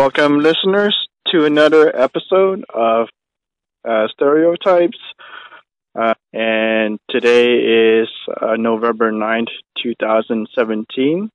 [0.00, 3.08] Welcome, listeners, to another episode of
[3.86, 4.96] uh, Stereotypes.
[5.94, 8.08] Uh, and today is
[8.40, 9.50] uh, November 9th,
[9.82, 11.30] 2017.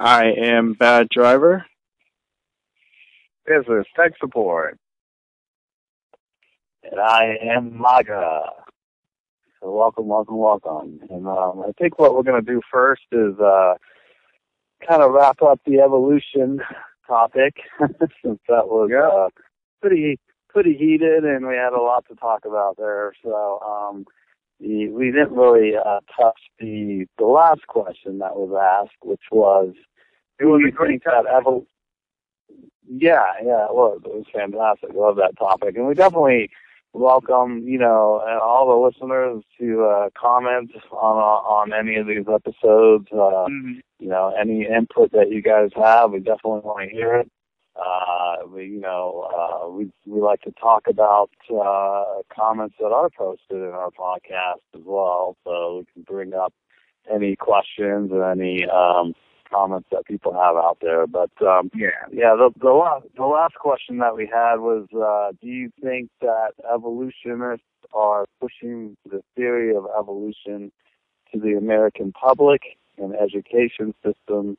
[0.00, 1.64] I am Bad Driver.
[3.46, 4.80] This is Tech Support.
[6.82, 8.42] And I am MAGA.
[9.60, 10.98] So welcome, welcome, welcome.
[11.08, 13.74] And um, I think what we're going to do first is uh,
[14.88, 16.60] kind of wrap up the evolution
[17.06, 19.28] topic since that was uh,
[19.80, 23.12] pretty pretty heated and we had a lot to talk about there.
[23.24, 24.04] So um,
[24.60, 28.52] the, we didn't really uh, touch the the last question that was
[28.84, 29.74] asked, which was,
[30.38, 31.66] it was a great that evol-
[32.88, 34.00] Yeah, yeah, it was.
[34.04, 34.90] It was fantastic.
[34.94, 36.50] Love that topic, and we definitely
[36.94, 43.08] welcome you know all the listeners to uh, comment on on any of these episodes.
[43.12, 43.72] Uh, mm-hmm.
[43.98, 47.30] You know, any input that you guys have, we definitely want to hear it.
[47.74, 53.08] Uh, we, you know, uh, we we like to talk about uh, comments that are
[53.10, 56.52] posted in our podcast as well, so we can bring up
[57.12, 59.14] any questions or any um,
[59.52, 61.06] comments that people have out there.
[61.06, 62.34] But um, yeah, yeah.
[62.36, 66.52] The the last the last question that we had was, uh, do you think that
[66.72, 70.72] evolutionists are pushing the theory of evolution
[71.32, 72.62] to the American public
[72.98, 74.56] and education system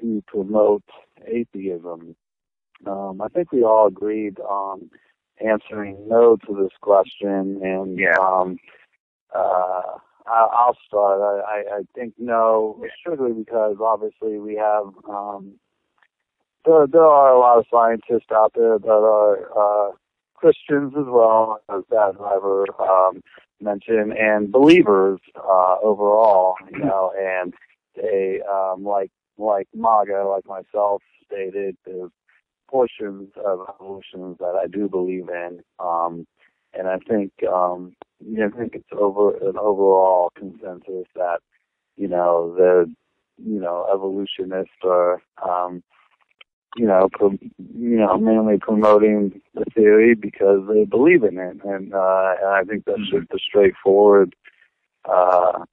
[0.00, 0.84] to promote
[1.26, 2.16] atheism?
[2.86, 4.90] Um, I think we all agreed on
[5.44, 8.16] answering no to this question, and yeah.
[8.20, 8.58] um,
[9.34, 11.20] uh, I'll start.
[11.20, 15.54] I, I, I think no, strictly because obviously we have um,
[16.64, 19.92] there there are a lot of scientists out there that are uh,
[20.34, 23.22] Christians as well, as Bad Driver um,
[23.60, 26.54] mentioned, and believers uh, overall.
[26.70, 27.54] You know, and
[27.96, 32.10] they um, like like MAGA, like myself stated, there's
[32.68, 35.60] portions of evolution that I do believe in.
[35.78, 36.26] Um,
[36.74, 37.94] and I think um
[38.24, 41.38] you know, I think it's over an overall consensus that
[41.96, 42.92] you know the
[43.38, 45.82] you know evolutionists are um
[46.76, 51.94] you know pro- you know mainly promoting the theory because they believe in it and
[51.94, 53.18] uh and I think that's Mm-hmm.
[53.18, 54.34] just a straightforward
[55.08, 55.64] uh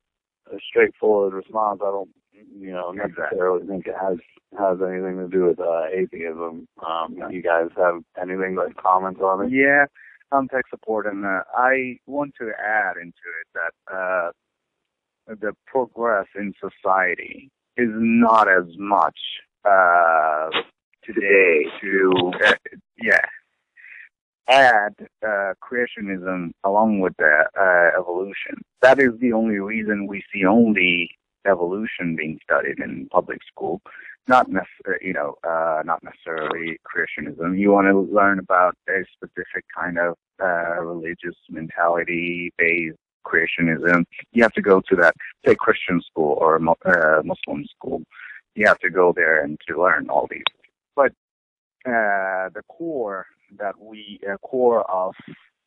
[0.51, 1.81] a straightforward response.
[1.83, 2.09] I don't
[2.57, 4.17] you know necessarily think it has
[4.57, 6.67] has anything to do with uh atheism.
[6.85, 9.51] Um you guys have anything like comments on it?
[9.51, 9.85] Yeah,
[10.31, 13.09] I'm tech support, and uh, I want to add into
[13.41, 14.31] it that uh,
[15.27, 19.17] the progress in society is not as much
[19.65, 20.49] uh,
[21.03, 22.53] today to uh,
[23.01, 23.25] yeah
[24.49, 28.61] add uh, creationism along with the uh, evolution.
[28.81, 31.11] That is the only reason we see only
[31.47, 33.81] evolution being studied in public school.
[34.27, 37.57] Not necessarily, you know, uh, not necessarily creationism.
[37.57, 44.05] You want to learn about a specific kind of uh, religious mentality based creationism.
[44.31, 45.13] You have to go to that,
[45.45, 48.03] say, Christian school or uh, Muslim school.
[48.55, 50.43] You have to go there and to learn all these.
[50.95, 51.11] But
[51.85, 53.25] uh, the core
[53.57, 55.15] that we, uh, core of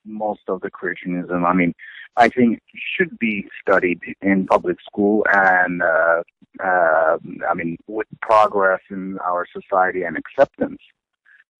[0.04, 1.74] most of the creationism, I mean,
[2.16, 2.60] I think
[2.96, 6.22] should be studied in public school and, uh,
[6.62, 7.16] uh,
[7.48, 10.80] I mean, with progress in our society and acceptance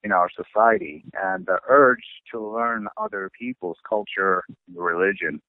[0.05, 5.41] in our society and the urge to learn other people's culture, religion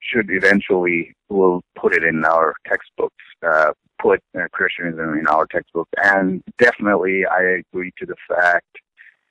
[0.00, 5.90] should eventually, we'll put it in our textbooks, uh, put uh, Christianism in our textbooks.
[6.02, 8.66] And definitely I agree to the fact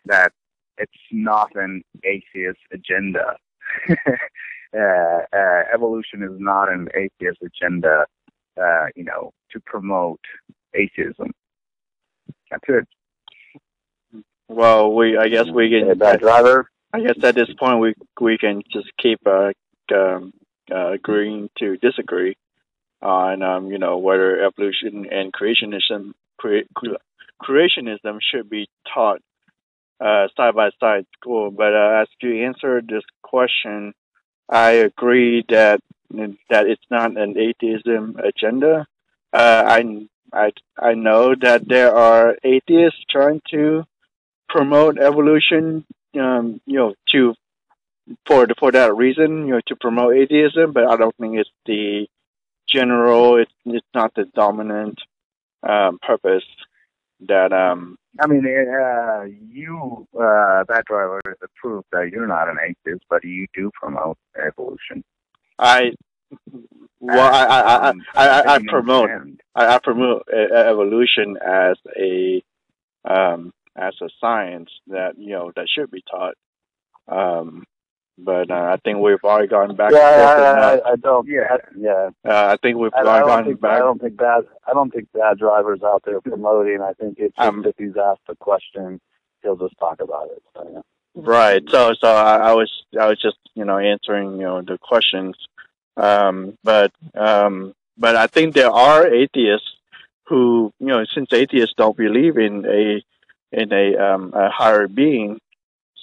[0.05, 0.31] that
[0.77, 3.37] it's not an atheist agenda.
[3.89, 8.05] uh, uh, evolution is not an atheist agenda,
[8.61, 10.21] uh, you know, to promote
[10.73, 11.31] atheism.
[12.51, 12.87] That's it.
[14.47, 15.97] Well, we I guess we can.
[15.97, 16.69] driver.
[16.93, 19.51] I guess at this point we we can just keep uh,
[19.93, 20.31] um,
[20.71, 22.37] uh, agreeing to disagree
[23.01, 26.65] on um, you know whether evolution and creationism cre-
[27.41, 29.19] creationism should be taught
[29.99, 31.51] uh, side by side in school.
[31.51, 33.93] But uh, as you answered this question,
[34.49, 35.81] I agree that
[36.49, 38.87] that it's not an atheism agenda.
[39.33, 43.83] Uh, I I I know that there are atheists trying to
[44.47, 45.85] promote evolution,
[46.19, 47.33] um, you know, to
[48.25, 50.71] for for that reason, you know, to promote atheism.
[50.71, 52.07] But I don't think it's the
[52.69, 53.37] general.
[53.37, 54.99] It's it's not the dominant
[55.67, 56.45] um, purpose
[57.21, 62.49] that um I mean, uh, you, uh, Bad Driver is a proof that you're not
[62.49, 65.03] an atheist, but you do promote evolution.
[65.59, 65.91] I
[66.99, 69.09] well I I I Um, I, I, promote.
[69.55, 72.43] I, I promote evolution as a
[73.05, 76.35] um as a science that you know that should be taught.
[77.07, 77.63] Um,
[78.17, 79.91] but uh, I think we've already gone back.
[79.91, 80.89] Yeah, and I, forth I.
[80.89, 81.27] I, I don't.
[81.27, 81.47] Yeah.
[81.49, 82.09] I, yeah.
[82.25, 83.71] Uh, I think we've I, I already don't gone think back.
[83.71, 84.43] I don't think bad.
[84.67, 86.81] I don't think bad drivers out there promoting.
[86.81, 88.99] I think it's just Um, if he's asked a question,
[89.43, 90.43] he'll just talk about it.
[90.55, 90.81] So, yeah.
[91.15, 91.63] Right.
[91.69, 95.35] So so I, I was I was just you know answering you know the questions,
[95.95, 99.67] um, but um, but I think there are atheists
[100.27, 103.03] who you know since atheists don't believe in a
[103.51, 105.39] in a um, a higher being,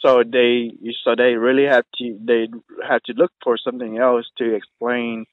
[0.04, 0.70] so they
[1.04, 2.48] so they really have to they
[2.86, 5.26] have to look for something else to explain,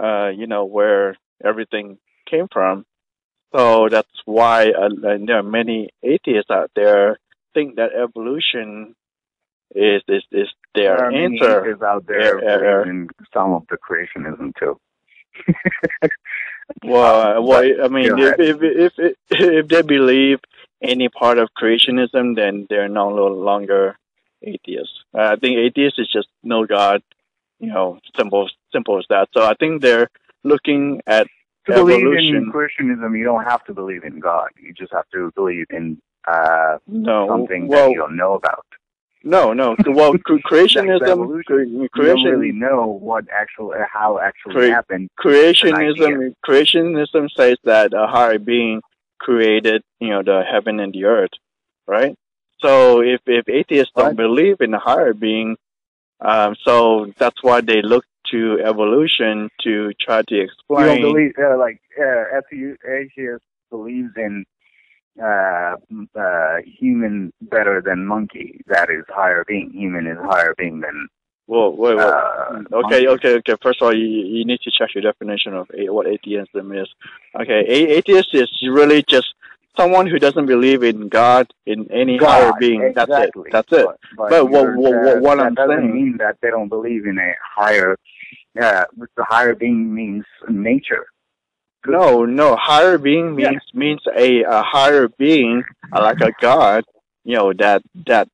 [0.00, 1.98] uh, you know where everything
[2.30, 2.84] came from.
[3.54, 4.88] So that's why uh,
[5.24, 7.18] there are many atheists out there
[7.54, 8.94] think that evolution
[9.74, 11.60] is is is their there answer.
[11.60, 14.78] atheists out there believing some of the creationism too.
[16.82, 20.38] Well, uh, well, I mean, if, if if if they believe
[20.82, 23.96] any part of creationism, then they're no longer
[24.42, 24.94] atheists.
[25.16, 27.02] Uh, I think atheists is just no God,
[27.58, 29.28] you know, simple simple as that.
[29.32, 30.08] So I think they're
[30.42, 31.26] looking at
[31.66, 32.52] To believe in evolution.
[32.52, 34.48] creationism, you don't have to believe in God.
[34.60, 38.66] You just have to believe in uh, No, something well, that you don't know about.
[39.22, 39.74] no, no.
[39.86, 41.88] Well, cre- creationism, evolution.
[41.92, 45.08] cre- You don't really know what actually how actually Crea- happened.
[45.18, 48.82] creationism creationism says that a higher being
[49.26, 51.34] created you know the heaven and the earth
[51.86, 52.14] right
[52.60, 55.56] so if if atheists don't believe in a higher being
[56.20, 56.76] um so
[57.18, 61.80] that's why they look to evolution to try to You explain don't believe uh, like
[61.98, 64.44] uh, athe- atheist believes in
[65.22, 65.76] uh,
[66.18, 68.60] uh, human better than monkey.
[68.66, 69.70] That is higher being.
[69.72, 71.08] Human is higher being than
[71.46, 72.04] well wait, wait.
[72.04, 75.68] uh, okay okay okay first of all you, you need to check your definition of
[75.76, 76.88] a, what atheism is
[77.38, 79.26] okay a- atheist is really just
[79.76, 83.86] someone who doesn't believe in god in any God, higher being that's it that's it
[84.16, 87.06] But, But what- what- what- what that I'm doesn't saying- mean that they don't believe
[87.06, 87.98] in a higher.
[88.60, 88.84] Uh,
[89.16, 91.06] the higher being means nature.
[91.86, 92.54] No, no.
[92.56, 93.50] Higher being Yeah.
[93.50, 96.84] means means a, a higher being uh, like a god,
[97.24, 98.28] you know that that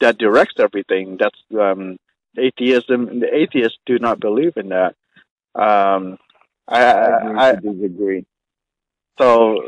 [0.00, 1.16] that directs everything.
[1.18, 1.98] That's um,
[2.38, 3.20] atheism.
[3.20, 4.94] The atheists do not believe in that.
[5.54, 6.18] Um,
[6.68, 8.24] I, I, I disagree.
[9.18, 9.60] so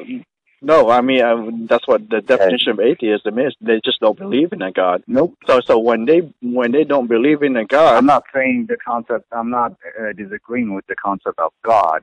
[0.61, 0.89] no.
[0.91, 3.55] I mean uh, that's what the definition of atheism is.
[3.61, 5.03] They just don't believe in a god.
[5.09, 5.37] Nope.
[5.47, 8.77] So so when they when they don't believe in a god, I'm not saying the
[8.77, 9.27] concept.
[9.33, 12.03] I'm not uh, disagreeing with the concept of God.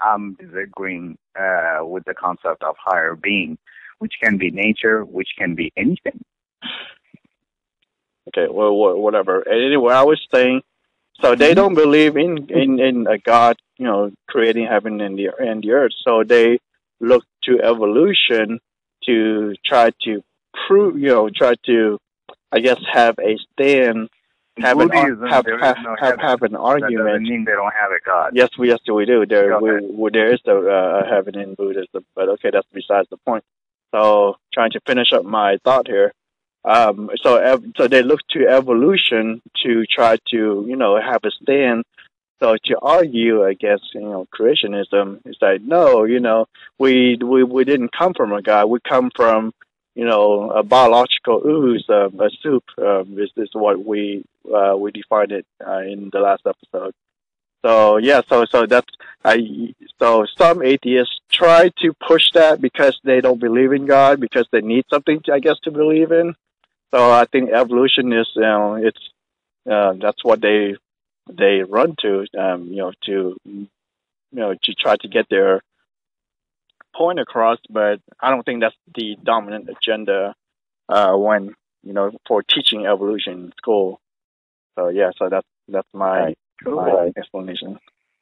[0.00, 3.58] I'm disagreeing uh, with the concept of higher being,
[3.98, 6.22] which can be nature, which can be anything.
[8.28, 9.46] Okay, well, whatever.
[9.48, 10.62] Anyway, I was saying,
[11.22, 15.30] so they don't believe in in in a God, you know, creating heaven and the
[15.38, 15.92] and the earth.
[16.04, 16.58] So they
[17.00, 18.60] look to evolution
[19.04, 20.22] to try to
[20.66, 21.98] prove, you know, try to,
[22.50, 24.08] I guess, have a stand,
[24.58, 27.22] have an have have, no have, have an That doesn't argument.
[27.22, 28.32] mean they don't have a God.
[28.34, 29.24] Yes, we yes we do.
[29.26, 33.08] There Go we, we, there is a uh, heaven in Buddhism, but okay, that's besides
[33.10, 33.44] the point.
[33.94, 36.12] So trying to finish up my thought here.
[36.66, 41.30] Um, so ev- so they look to evolution to try to you know have a
[41.42, 41.84] stand.
[42.40, 46.46] So to argue against you know creationism, it's like no, you know
[46.78, 48.66] we we we didn't come from a god.
[48.66, 49.54] We come from
[49.94, 52.64] you know a biological ooze, um, a soup.
[52.78, 56.94] Um, is is what we uh, we defined it uh, in the last episode.
[57.64, 58.92] So yeah, so so that's
[59.24, 59.72] I.
[60.00, 64.60] So some atheists try to push that because they don't believe in God because they
[64.60, 66.34] need something, to, I guess, to believe in.
[66.94, 69.00] So I think evolution is, you know, it's
[69.70, 70.76] uh, that's what they
[71.30, 73.68] they run to, um, you know, to you
[74.32, 75.62] know to try to get their
[76.94, 77.58] point across.
[77.68, 80.34] But I don't think that's the dominant agenda
[80.88, 84.00] uh, when you know for teaching evolution in school.
[84.78, 86.84] So yeah, so that's that's my Right.
[86.86, 87.78] my explanation.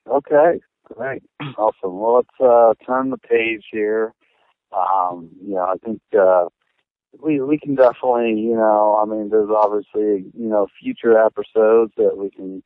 [0.09, 1.23] Okay, great,
[1.57, 1.99] awesome.
[1.99, 4.13] Well, let's uh, turn the page here.
[4.73, 6.47] Um, you know, I think uh,
[7.23, 12.17] we we can definitely, you know, I mean, there's obviously, you know, future episodes that
[12.17, 12.63] we can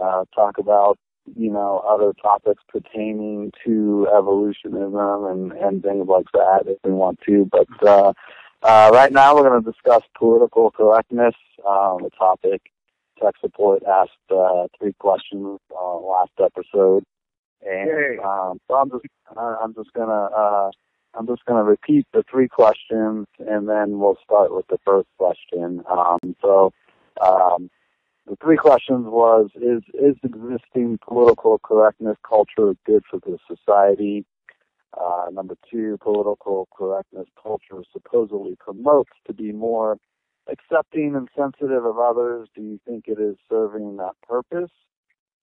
[0.00, 0.98] uh, talk about,
[1.36, 7.20] you know, other topics pertaining to evolutionism and and things like that if we want
[7.26, 7.48] to.
[7.50, 8.12] But uh,
[8.62, 11.34] uh, right now, we're going to discuss political correctness,
[11.68, 12.62] um, a topic
[13.22, 17.04] tech support asked uh, three questions uh, last episode,
[17.62, 17.88] and
[18.20, 19.04] um, so I'm just
[19.36, 20.70] I- I'm just gonna uh,
[21.14, 25.82] I'm just gonna repeat the three questions, and then we'll start with the first question.
[25.90, 26.72] Um, so
[27.20, 27.70] um,
[28.26, 34.24] the three questions was: Is is existing political correctness culture good for the society?
[34.98, 39.96] Uh, number two, political correctness culture supposedly promotes to be more
[40.48, 42.48] accepting and sensitive of others.
[42.54, 44.70] Do you think it is serving that purpose?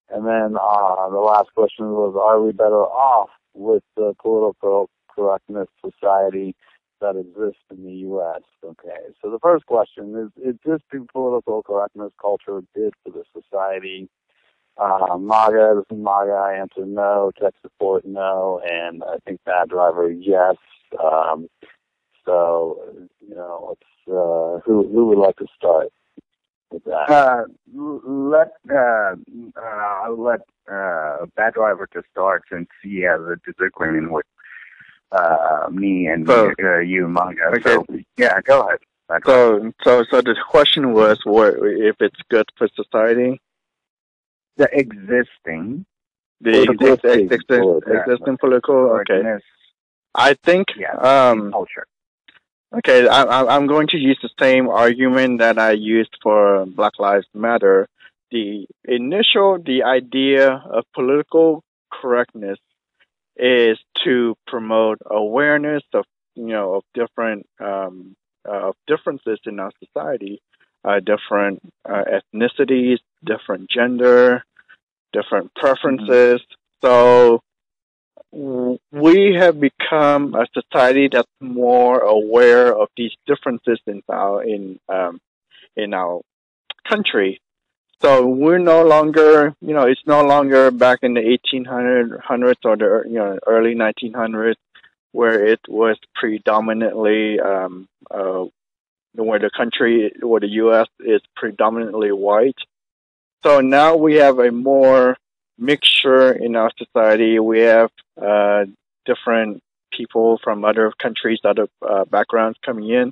[0.09, 5.67] And then uh, the last question was, are we better off with the political correctness
[5.83, 6.55] society
[7.01, 8.41] that exists in the U.S.?
[8.63, 14.09] Okay, so the first question is, existing political correctness culture good for the society?
[14.77, 19.69] Uh, MAGA, this is MAGA, I answer no, tech support no, and I think bad
[19.69, 20.55] driver yes.
[21.03, 21.47] Um,
[22.25, 22.79] so,
[23.27, 25.91] you know, let's, uh, who, who would like to start?
[26.71, 27.09] with that?
[27.09, 27.43] Uh,
[27.75, 29.15] let uh,
[29.59, 34.25] uh, let uh, Bad Driver to start since he has a disagreement with
[35.11, 37.45] uh, me and So- uh, you, MAGA.
[37.57, 37.61] Okay.
[37.73, 37.85] So
[38.17, 38.79] yeah, go ahead.
[39.25, 43.39] So, so, so the question was, what if it's good for society?
[44.57, 45.85] the existing
[46.41, 47.93] The Political ex- ex- thing, ex- political.
[48.01, 48.75] existing political.
[48.75, 49.43] Okay, correctness,
[50.15, 50.67] I think.
[50.77, 51.51] yeah, Um.
[51.51, 51.85] culture.
[52.79, 53.23] Okay, I,
[53.55, 57.87] I'm going to use the same argument that I used for Black Lives Matter.
[58.31, 62.59] The initial, the idea of political correctness
[63.38, 68.15] is to promote awareness of, you know, of different, um,
[68.48, 70.41] uh, of differences in our society,
[70.84, 74.44] uh, different uh, ethnicities, different gender,
[75.13, 76.41] different preferences.
[76.84, 77.41] So
[78.32, 84.79] w- we have become a society that's more aware of these differences in our in
[84.89, 85.20] um,
[85.75, 86.22] in our
[86.88, 87.39] country.
[88.01, 93.03] So we're no longer, you know, it's no longer back in the 1800s or the
[93.07, 94.55] you know early 1900s
[95.13, 98.45] where it was predominantly um, uh,
[99.15, 100.87] where the country or the U.S.
[100.99, 102.57] is predominantly white.
[103.43, 105.17] So now we have a more
[105.57, 107.39] mixture in our society.
[107.39, 107.89] We have
[108.21, 108.65] uh,
[109.05, 113.11] different people from other countries, other uh, backgrounds coming in.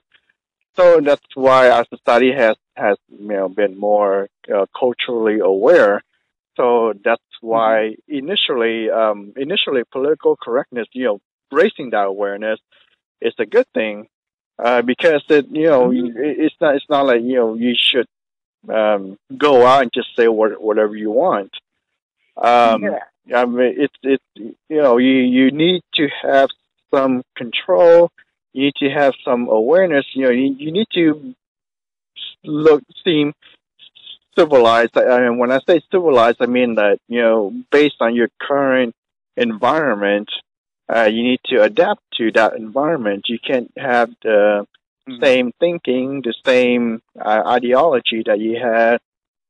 [0.76, 6.02] So that's why our society has has you know been more uh, culturally aware.
[6.58, 11.20] So that's why initially, um, initially political correctness, you know,
[11.52, 12.60] raising that awareness
[13.22, 14.08] is a good thing
[14.58, 18.08] uh, because it, you know, it, it's not it's not like you know you should
[18.74, 21.52] um, go out and just say what, whatever you want.
[22.38, 23.00] Um, yeah.
[23.36, 26.50] I mean, it's it's you know you you need to have
[26.94, 28.12] some control.
[28.56, 30.06] You need to have some awareness.
[30.14, 31.36] You know, you, you need to
[32.46, 33.34] look seem
[34.38, 34.98] civilized.
[34.98, 38.94] I mean, when I say civilized, I mean that you know based on your current
[39.36, 40.30] environment,
[40.88, 43.26] uh, you need to adapt to that environment.
[43.28, 44.66] You can't have the
[45.10, 45.20] Mhm.
[45.22, 49.00] same thinking, the same uh, ideology that you had,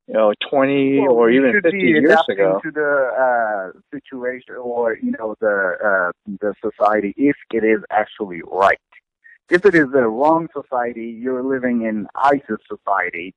[0.07, 2.59] you know, 20 Well, or even 50 be years adapting ago.
[2.63, 2.91] to the
[3.25, 5.57] uh, situation or you know the
[5.89, 8.79] uh, the society if it is actually right.
[9.49, 13.33] If it is the wrong society, you're living in ISIS society.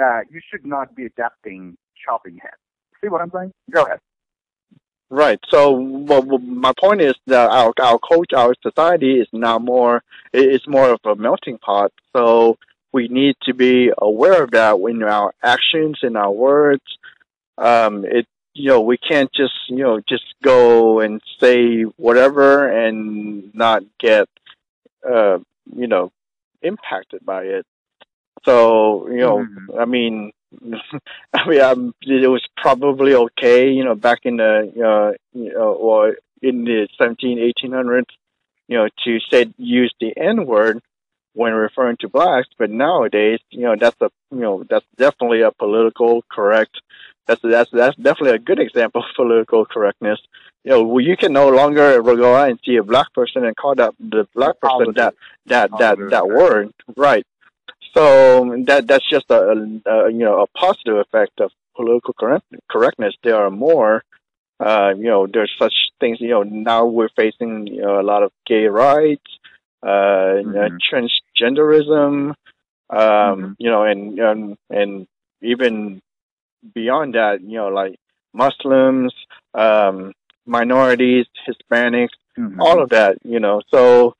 [0.00, 2.54] Uh, you should not be adapting chopping heads.
[3.00, 3.52] See what I'm saying?
[3.70, 3.98] Go ahead.
[5.08, 5.40] Right.
[5.50, 10.68] So, well, my point is that our our culture, our society is now more it's
[10.68, 11.92] more of a melting pot.
[12.14, 12.58] So
[12.92, 16.84] we need to be aware of that in our actions, in our words.
[17.58, 23.54] Um, it you know we can't just you know just go and say whatever and
[23.54, 24.28] not get
[25.08, 25.38] uh,
[25.74, 26.12] you know
[26.62, 27.66] impacted by it.
[28.44, 29.80] So you know, Mhm.
[29.80, 30.32] I mean,
[31.32, 35.72] I mean, um, it was probably okay, you know, back in the, uh, you know,
[35.74, 38.06] or in the 17, 1800s,
[38.66, 40.80] you know, to say use the N word
[41.34, 42.48] when referring to blacks.
[42.58, 46.80] But nowadays, you know, that's a, you know, that's definitely a political correct.
[47.30, 50.18] That's that's that's definitely a good example of political correctness.
[50.64, 53.76] You know, you can no longer go out and see a black person and call
[53.76, 55.14] that the black person that
[55.46, 57.24] that that that word, right?
[57.94, 59.42] So that that's just a,
[59.86, 63.14] a you know a positive effect of political correct, correctness.
[63.22, 64.02] There are more,
[64.58, 66.20] uh, you know, there's such things.
[66.20, 69.30] You know, now we're facing you know a lot of gay rights,
[69.86, 70.78] uh, you know, Mhm.
[70.90, 72.34] transgenderism,
[72.90, 73.54] um, Mhm.
[73.60, 75.06] you know, and and and
[75.42, 76.02] even
[76.74, 77.98] beyond that, you know, like
[78.32, 79.14] Muslims,
[79.54, 80.12] um,
[80.46, 82.60] minorities, Hispanics Mhm.
[82.60, 83.60] all of that, you know.
[83.70, 84.14] So,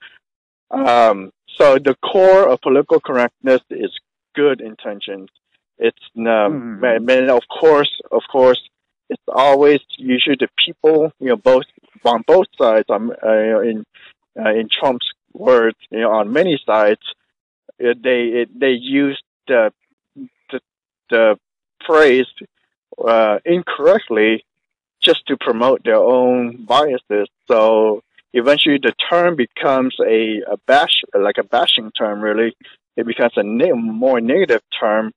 [0.70, 3.92] um, so the core of political correctness is
[4.35, 5.28] good intentions.
[5.78, 7.06] It's um, Mhm.
[7.06, 8.61] but of course, of course,
[9.09, 11.64] it's always usually the people, you know, both
[12.04, 12.88] on both sides.
[12.90, 13.85] Um, uh, in
[14.38, 17.02] uh, in Trump's words, you know, on many sides,
[17.82, 19.73] uh, they it, they use the
[20.50, 20.61] the,
[21.09, 21.38] the
[21.87, 22.26] phrase
[23.06, 24.44] uh, incorrectly
[25.00, 27.28] just to promote their own biases.
[27.49, 32.20] So eventually the term becomes a, a bash, like a bashing term.
[32.20, 32.54] Really,
[32.96, 35.12] it becomes a ne- more negative term.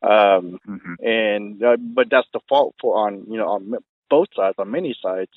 [0.00, 3.74] Um, hmm and uh, but that's the fault for on you know on
[4.08, 5.30] both sides on many sides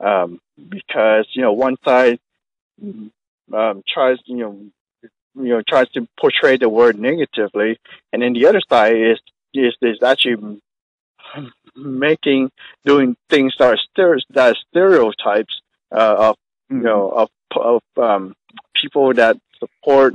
[0.00, 2.18] um, because you know one side
[2.82, 4.58] um, tries you know
[5.36, 7.78] you know tries to portray the word negatively
[8.12, 9.18] and then the other side is
[9.54, 10.60] is, actually
[11.76, 12.50] making
[12.84, 16.36] doing things that are, stere- that are stereotypes uh, of
[16.70, 18.34] you know of of um,
[18.74, 20.14] people that support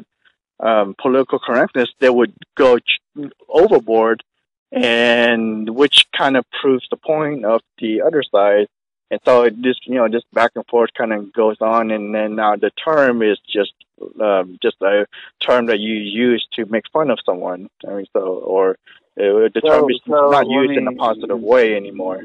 [0.59, 3.01] um, political correctness they would go ch-
[3.47, 4.23] overboard,
[4.71, 8.67] and which kind of proves the point of the other side.
[9.09, 12.13] And so it just you know just back and forth kind of goes on, and
[12.13, 13.73] then now the term is just
[14.19, 15.05] um, just a
[15.39, 17.69] term that you use to make fun of someone.
[17.87, 18.77] I mean, so or
[19.19, 22.23] uh, the So- term is so not used in a positive way anymore.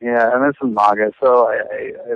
[0.00, 1.12] Yeah, and this is Maga.
[1.20, 2.14] So I, I,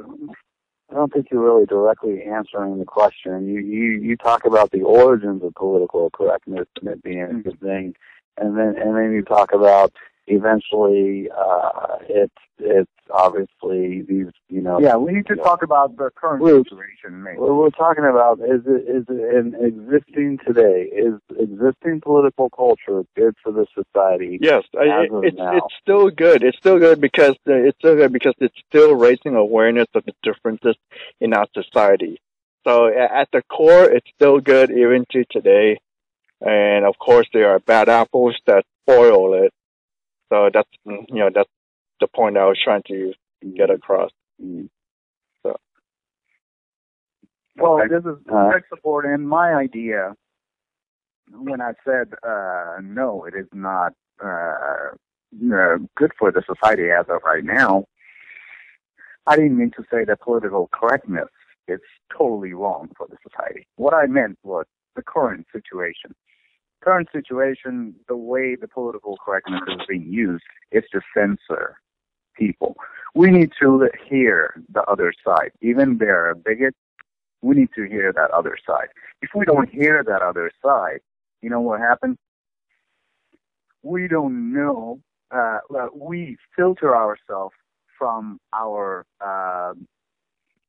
[0.90, 3.46] I don't think you're really directly answering the question.
[3.46, 7.60] You, you, you talk about the origins of political correctness and it being a good
[7.60, 7.94] thing,
[8.36, 9.92] and then and then you talk about
[10.30, 16.10] eventually uh, it's it's obviously these you know Yeah, we need to talk about the
[16.14, 16.70] current Groups.
[16.70, 17.38] situation, maybe.
[17.38, 23.04] What we're talking about is it is it in existing today is existing political culture
[23.16, 24.38] good for the society?
[24.40, 25.56] Yes, I, of it's now.
[25.56, 26.42] it's still good.
[26.42, 30.12] It's still good because the, it's still good because it's still raising awareness of the
[30.22, 30.76] differences
[31.20, 32.20] in our society.
[32.66, 35.80] So at the core, it's still good even to today.
[36.40, 39.52] And of course, there are bad apples that spoil it.
[40.30, 41.50] So that's you know that's
[42.00, 43.12] the point I was trying to
[43.56, 44.10] get across.
[44.42, 44.68] Mm.
[47.56, 47.88] Well, Okay.
[47.88, 50.14] this is Uh, tech support, and my idea
[51.30, 53.92] when I said uh, no, it is not
[54.22, 54.90] uh,
[55.52, 57.84] uh, good for the society as of right now.
[59.26, 61.28] I didn't mean to say that political correctness
[61.66, 61.80] is
[62.16, 63.66] totally wrong for the society.
[63.76, 64.64] What I meant was
[64.96, 66.14] the current situation.
[66.82, 71.80] Current situation, the way the political correctness is being used is to censor
[72.36, 72.76] people.
[73.14, 75.50] We need to hear the other side.
[75.60, 76.74] Even they're a bigot,
[77.42, 78.88] we need to hear that other side.
[79.22, 81.00] If we don't hear that other side,
[81.42, 82.16] you know what happens?
[83.82, 85.00] We don't know.
[85.30, 85.58] Uh,
[85.94, 87.54] we filter ourselves
[87.98, 89.74] from our uh,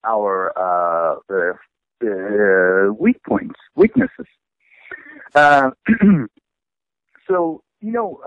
[0.04, 1.54] our uh, uh,
[2.04, 4.28] uh, weak points, weaknesses.
[5.40, 5.72] Uh,
[7.28, 8.20] so you know,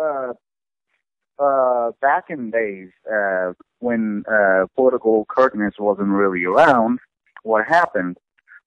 [1.38, 7.00] uh, uh, back in days uh, when uh, political correctness wasn't really around,
[7.42, 8.16] what happened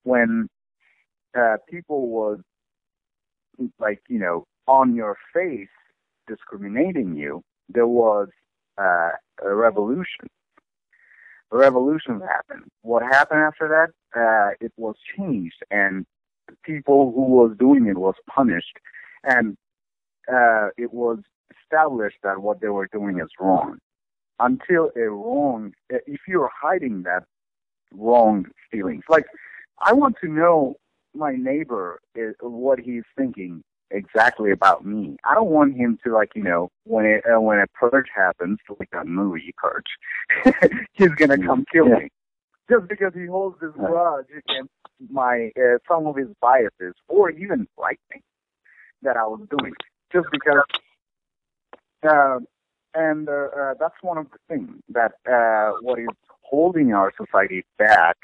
[0.03, 0.47] when
[1.35, 2.39] uh, people was
[3.79, 5.67] like you know on your face
[6.27, 8.27] discriminating you, there was
[8.77, 9.09] uh,
[9.43, 10.27] a revolution.
[11.51, 12.69] A revolution happened.
[12.81, 14.19] What happened after that?
[14.19, 16.05] Uh, it was changed, and
[16.63, 18.77] people who was doing it was punished,
[19.23, 19.57] and
[20.31, 21.19] uh, it was
[21.61, 23.77] established that what they were doing is wrong.
[24.39, 27.23] Until a wrong, if you're hiding that
[27.93, 29.25] wrong feelings, like
[29.79, 30.75] I want to know
[31.13, 35.15] my neighbor is what he's thinking exactly about me.
[35.23, 38.59] I don't want him to like you know when it uh, when a purge happens,
[38.79, 39.85] like a movie purge,
[40.93, 41.95] he's gonna come kill Yeah.
[41.99, 42.09] me
[42.69, 44.71] just because he holds this grudge against
[45.09, 47.99] my uh, some of his biases or even like
[49.03, 49.73] that I was doing
[50.13, 50.63] just because.
[52.07, 52.39] Uh,
[52.93, 56.07] and uh, uh, that's one of the things that uh, what is
[56.43, 58.17] holding our society back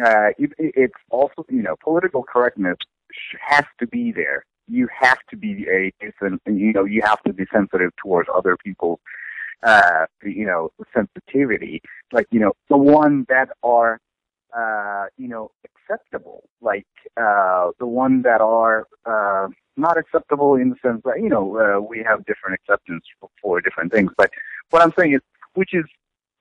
[0.00, 2.76] uh, it, it- it's also, you know, political correctness
[3.12, 4.44] sh- has to be there.
[4.68, 8.56] You have to be a decent, you know, you have to be sensitive towards other
[8.64, 9.00] people's,
[9.62, 11.82] uh, you know, sensitivity.
[12.12, 14.00] Like, you know, the one that are,
[14.56, 16.44] uh, you know, acceptable.
[16.60, 21.56] Like, uh, the one that are, uh, not acceptable in the sense that, you know,
[21.56, 24.10] uh, we have different acceptance for, for different things.
[24.16, 24.30] But
[24.70, 25.20] what I'm saying is,
[25.54, 25.84] which is,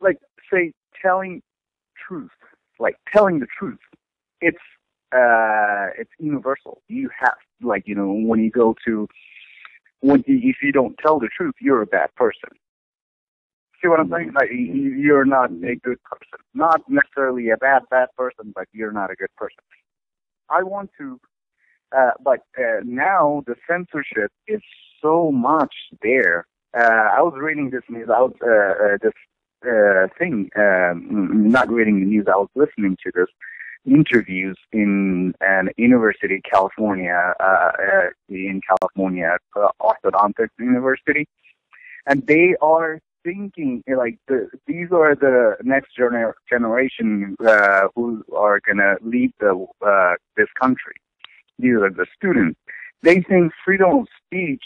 [0.02, 0.20] like,
[0.52, 1.42] say, telling
[2.08, 2.32] truth
[2.80, 3.80] like telling the truth.
[4.42, 4.58] It's
[5.12, 6.82] uh it's universal.
[6.88, 9.08] You have like you know when you go to
[10.00, 12.50] when if you don't tell the truth, you're a bad person.
[13.82, 14.34] See what I'm saying?
[14.34, 16.40] Like you- you're not a good person.
[16.54, 19.64] Not necessarily a bad bad person, but you're not a good person.
[20.50, 21.20] I want to,
[21.96, 24.62] uh, but uh, now the censorship is
[25.02, 26.46] so much there.
[26.78, 28.10] Uh, I was reading this news.
[28.10, 29.14] I was uh, uh, this
[29.66, 33.28] uh, thing, um, not reading the news, I was listening to this
[33.86, 41.28] interviews in an university, California, uh, uh, in California, uh, orthodontics university,
[42.06, 48.60] and they are thinking like the, these are the next gener- generation uh, who are
[48.66, 50.96] gonna lead the uh, this country.
[51.58, 52.60] These are the students.
[53.02, 54.64] They think freedom of speech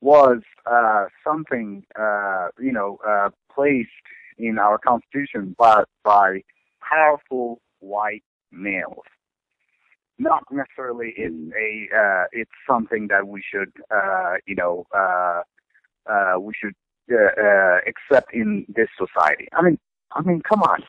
[0.00, 0.38] was
[0.70, 3.90] uh, something uh, you know uh, placed
[4.38, 6.42] in our constitution, by by
[6.80, 9.04] powerful white males.
[10.18, 14.86] Not necessarily it's a uh, it's something that we should uh, you know
[16.08, 16.74] uh, we should
[17.10, 19.48] uh, uh, accept in this society.
[19.52, 19.78] I mean,
[20.12, 20.82] I mean, come on.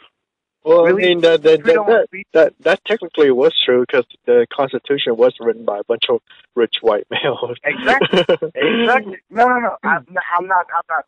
[0.63, 1.03] Well, Really?
[1.03, 5.15] I mean that that Freedom that, that, that that technically was true because the Constitution
[5.15, 6.21] was written by a bunch of
[6.55, 7.57] rich white males.
[7.63, 8.19] Exactly.
[8.55, 9.17] Exactly.
[9.29, 9.77] No, no, no.
[9.83, 10.05] I'm,
[10.37, 10.65] I'm not.
[10.75, 11.05] I'm not.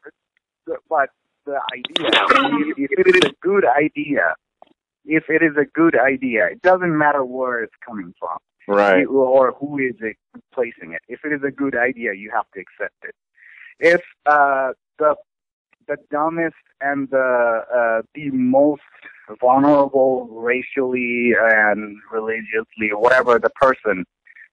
[0.88, 1.10] But
[1.46, 4.36] the idea, if it is a good idea,
[5.06, 8.38] if it is a good idea, it doesn't matter where it's coming from
[8.70, 9.06] right.
[9.06, 10.18] or who is it
[10.54, 11.02] placing it.
[11.08, 13.16] If it is a good idea, you have to accept it.
[13.80, 15.16] If uh, the
[15.88, 18.82] the dumbest and the uh, the most
[19.40, 24.06] vulnerable racially and religiously, whatever the person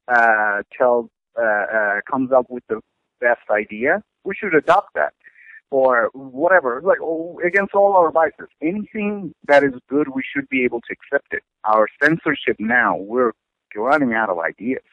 [0.08, 2.80] uh, tells uh, uh, comes up with the
[3.20, 5.12] best idea, we should adopt that.
[5.70, 8.46] Or whatever, like oh, against all our biases.
[8.62, 11.42] Anything that is good, we should be able to accept it.
[11.64, 13.32] Our censorship now, we're
[13.74, 14.84] running out of ideas.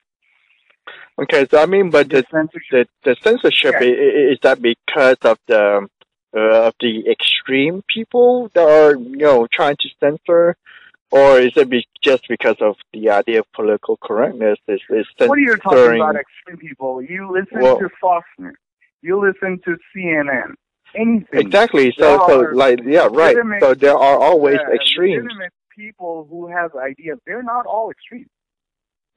[1.19, 3.87] Okay, so I mean, but the censorship, the, the censorship Yeah.
[3.87, 5.87] i i is that because of the
[6.35, 10.55] uh, of the extreme people that are you know trying to censor,
[11.11, 14.57] or is it be, just because of the idea of political correctness?
[14.67, 15.29] Is is censoring...
[15.29, 17.01] what are you talking about, extreme people?
[17.01, 18.55] You listen Well- to Fox News,
[19.03, 20.55] you listen to CNN,
[20.95, 21.39] anything.
[21.39, 21.93] Exactly.
[21.97, 23.37] There So so like yeah right.
[23.59, 25.23] So there are always uh, extremes.
[25.23, 27.19] Legitimate people who have ideas.
[27.27, 28.27] They're not all extreme.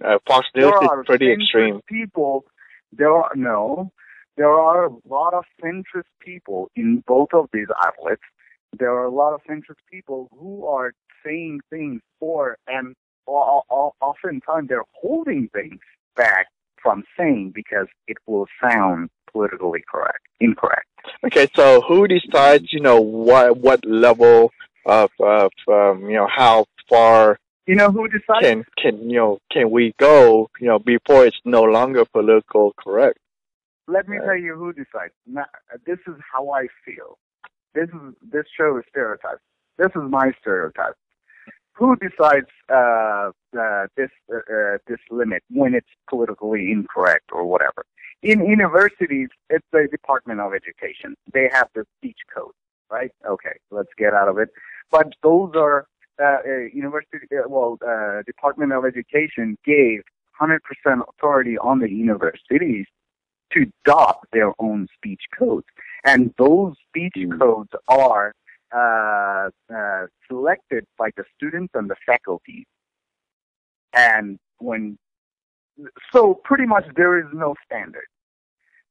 [0.05, 1.81] Uh, Fox News there is are pretty extreme.
[1.89, 2.45] People,
[2.93, 3.91] there are no,
[4.37, 8.23] there are a lot of centrist people in both of these outlets.
[8.79, 10.93] There are a lot of centrist people who are
[11.25, 12.95] saying things for, and
[13.27, 15.81] oftentimes they're holding things
[16.15, 16.47] back
[16.83, 20.87] from saying because it will sound politically correct, incorrect.
[21.25, 24.53] Okay, so who decides, you know, what what level
[24.85, 28.43] of of um, you know how far You know who decides?
[28.47, 33.19] can can you know can we go, you know, before it's no longer political correct?
[33.89, 34.27] Let me Right.
[34.27, 35.15] tell you who decides.
[35.27, 35.47] Now,
[35.85, 37.19] this is how I feel.
[37.75, 39.41] This is this show is stereotypes.
[39.79, 40.95] This is my stereotype.
[41.75, 47.85] Who decides uh, uh, this uh, uh, this limit when it's politically incorrect or whatever?
[48.23, 51.15] In universities, it's the Department of Education.
[51.35, 52.55] They have the speech code,
[52.91, 53.11] right?
[53.29, 54.49] Okay, let's get out of it.
[54.91, 55.87] But those are
[56.23, 57.19] uh, uh, university.
[57.33, 60.03] Uh, well, uh, Department of Education gave
[60.41, 60.59] 100%
[61.09, 62.87] authority on the universities
[63.53, 65.67] to adopt their own speech codes.
[66.05, 67.39] And those speech Mm.
[67.39, 68.35] codes are
[68.75, 72.67] uh, uh, selected by the students and the faculty.
[73.93, 74.99] And when,
[76.13, 78.07] so pretty much there is no standard.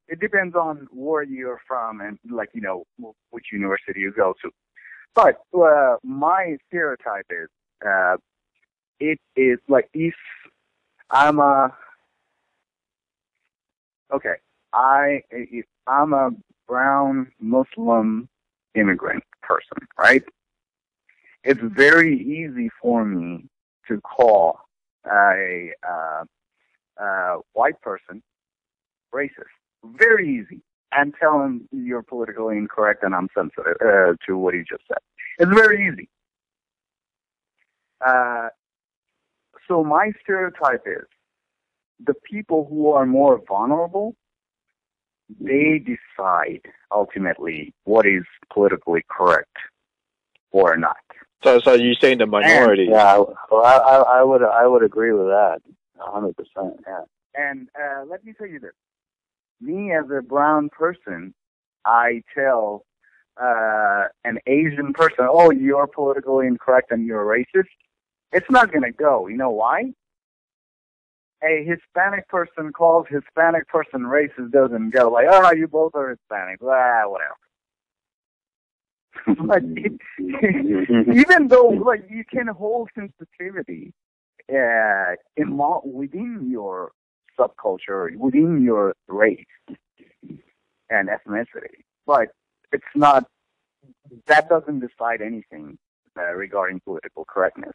[0.07, 2.85] It depends on where you're from and like, you know,
[3.31, 4.51] which university you go to.
[5.15, 7.47] But uh, my stereotype is,
[7.87, 8.17] uh,
[8.99, 10.13] it is like if
[11.09, 11.73] I'm a,
[14.13, 14.35] okay,
[14.73, 16.31] I if I'm a
[16.67, 18.27] brown Muslim
[18.75, 20.23] immigrant person, right?
[21.45, 23.45] It's very easy for me
[23.87, 24.59] to call
[25.05, 26.23] a uh,
[27.01, 28.21] uh, white person
[29.13, 29.53] racist.
[29.83, 30.61] Very easy,
[30.95, 34.97] and tell him you're politically incorrect and I'm sensitive uh, to what you just said.
[35.39, 36.09] It's very easy.
[38.05, 38.49] Uh,
[39.67, 41.05] so my stereotype is
[42.05, 44.15] the people who are more vulnerable
[45.39, 49.57] they decide ultimately what is politically correct
[50.51, 50.97] or not.
[51.43, 52.87] So so you're saying the minority?
[52.89, 53.17] Yeah, I-
[53.51, 55.61] well, I, I, I would I would agree with that,
[55.99, 56.79] a hundred percent.
[56.87, 57.01] Yeah.
[57.35, 58.71] And uh, let me tell you this:
[59.61, 61.33] me as a brown person,
[61.85, 62.85] I tell
[63.41, 67.69] uh, an Asian person, "Oh, you're politically incorrect and you're racist."
[68.31, 69.27] It's not going to go.
[69.27, 69.93] You know why?
[71.43, 76.59] A Hispanic person calls Hispanic person racist doesn't go like, "Oh, you both are Hispanic."
[76.59, 77.35] Blah, whatever.
[79.45, 79.63] like,
[80.19, 83.93] even though like you can hold sensitivity
[84.49, 86.91] uh, in within your
[87.39, 89.45] subculture, within your race
[90.89, 92.29] and ethnicity, but
[92.71, 93.25] it's not.
[94.27, 95.77] That doesn't decide anything
[96.17, 97.73] uh, regarding political correctness.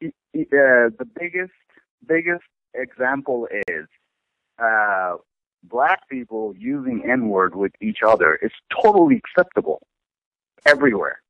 [0.00, 1.52] It, it, uh, the biggest
[2.06, 3.86] biggest example is
[4.62, 5.16] uh,
[5.64, 9.80] black people using N-word with each other is totally acceptable
[10.66, 11.20] everywhere.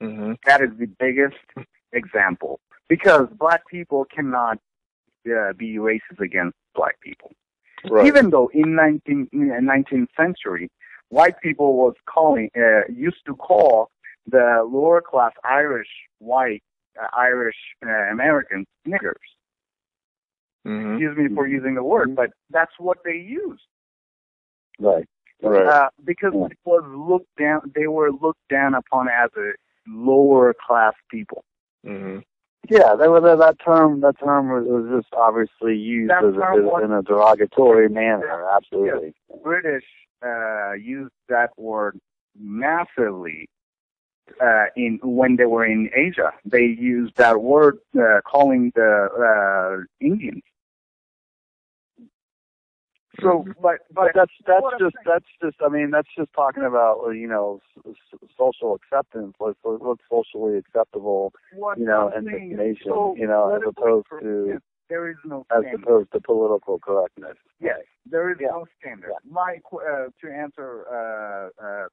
[0.00, 1.36] hmm That is the biggest
[1.92, 4.58] example because black people cannot
[5.26, 7.30] uh, be racist against black people.
[7.88, 8.06] Right.
[8.06, 10.68] Even though in 19, in 19th century,
[11.08, 13.90] white people was calling, uh, used to call
[14.26, 16.62] the lower class Irish white,
[17.00, 19.14] uh, Irish uh, Americans niggers.
[20.66, 23.62] hmm Excuse me for using the word, but that's what they used.
[24.78, 25.06] Right.
[25.42, 25.66] Right.
[25.66, 29.52] Uh, because it was looked down, they were looked down upon as a
[29.86, 31.44] lower class people.
[31.86, 32.18] hmm
[32.68, 34.00] Yeah, that was that term.
[34.00, 38.46] That term was, was just obviously used as, as, was- in a derogatory manner.
[38.54, 39.14] Absolutely.
[39.42, 39.84] British
[40.24, 41.98] uh, used that word
[42.38, 43.48] massively
[44.40, 46.32] uh, in when they were in Asia.
[46.44, 49.08] They used that word uh, calling the
[49.80, 50.42] uh, Indians.
[53.22, 55.56] So, but But that's that's just that's just.
[55.64, 57.60] I mean, that's just talking about you know
[58.36, 59.34] social acceptance.
[59.38, 64.06] What's what's socially acceptable, what you know, in this nation, so you know, as opposed
[64.20, 67.36] to there is no as opposed to political correctness.
[67.60, 68.48] Yes, there is Yeah.
[68.48, 69.12] no standard.
[69.28, 71.86] My uh, to answer uh, uh,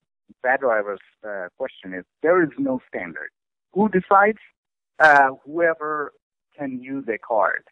[0.43, 3.29] Bad Driver's uh, question is there is no standard.
[3.73, 4.39] Who decides?
[4.99, 6.11] Uh, whoever
[6.57, 7.63] can use a card.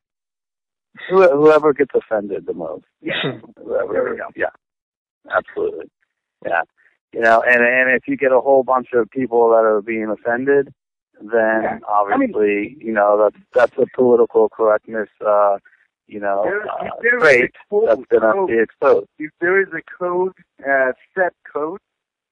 [1.10, 2.86] Who, whoever gets offended the most.
[3.02, 3.14] Yeah.
[3.64, 4.28] Whoever, There we go.
[4.36, 4.48] Yeah,
[5.32, 5.90] absolutely.
[6.46, 6.62] Yeah,
[7.14, 10.08] you know, and and if you get a whole bunch of people that are being
[10.10, 10.74] offended,
[11.20, 11.80] then Yeah.
[11.88, 15.58] obviously, you know, that's that's a political correctness, uh,
[16.08, 19.08] you know, There- uh, there is trait a code, that's gonna code- be exposed.
[19.20, 20.34] if there is a code,
[20.68, 21.80] uh, set code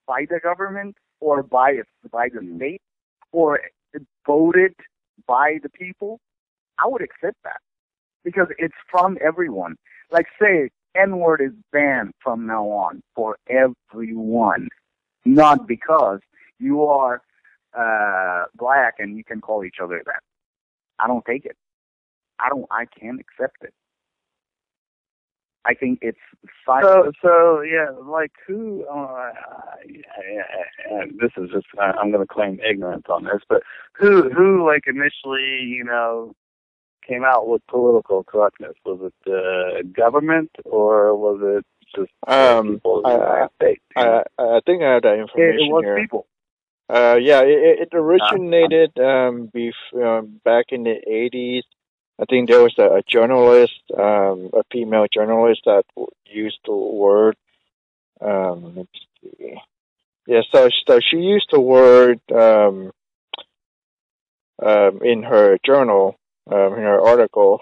[0.06, 2.56] by the government or by by the Mhm.
[2.58, 2.82] state
[3.32, 3.60] or
[4.26, 4.76] voted
[5.28, 6.20] by the people,
[6.78, 7.62] I would accept that
[8.24, 9.76] because it's from everyone.
[10.12, 14.70] Like say, N word is banned from now on for everyone,
[15.26, 16.20] not because
[16.60, 17.22] you are
[17.78, 20.22] uh, black and you can call each other that.
[21.00, 21.58] I don't take it.
[22.40, 22.66] I don't.
[22.72, 23.74] I can't accept it.
[25.66, 26.18] I think it's.
[26.66, 28.86] So, so yeah, like who?
[28.90, 29.34] Uh, I,
[30.18, 34.30] I, I, this is just I, I'm going to claim ignorance on this, but who,
[34.30, 36.34] who like initially, you know,
[37.08, 38.74] came out with political correctness?
[38.86, 43.82] Was it the government or was it just Um, people of the I- United States?
[43.96, 45.96] I, I think I have that information it was here.
[45.98, 46.26] people.
[46.90, 51.64] Uh, yeah, it, it originated um, bef- um, back in the 80s.
[52.20, 56.76] I think there was a, a journalist, um, a female journalist that w- used the
[56.76, 57.36] word.
[58.22, 58.90] Um, let's
[59.22, 59.56] see.
[60.28, 62.92] Yeah, so, so she used the word um,
[64.62, 66.18] um, in her journal,
[66.52, 67.62] um, in her article.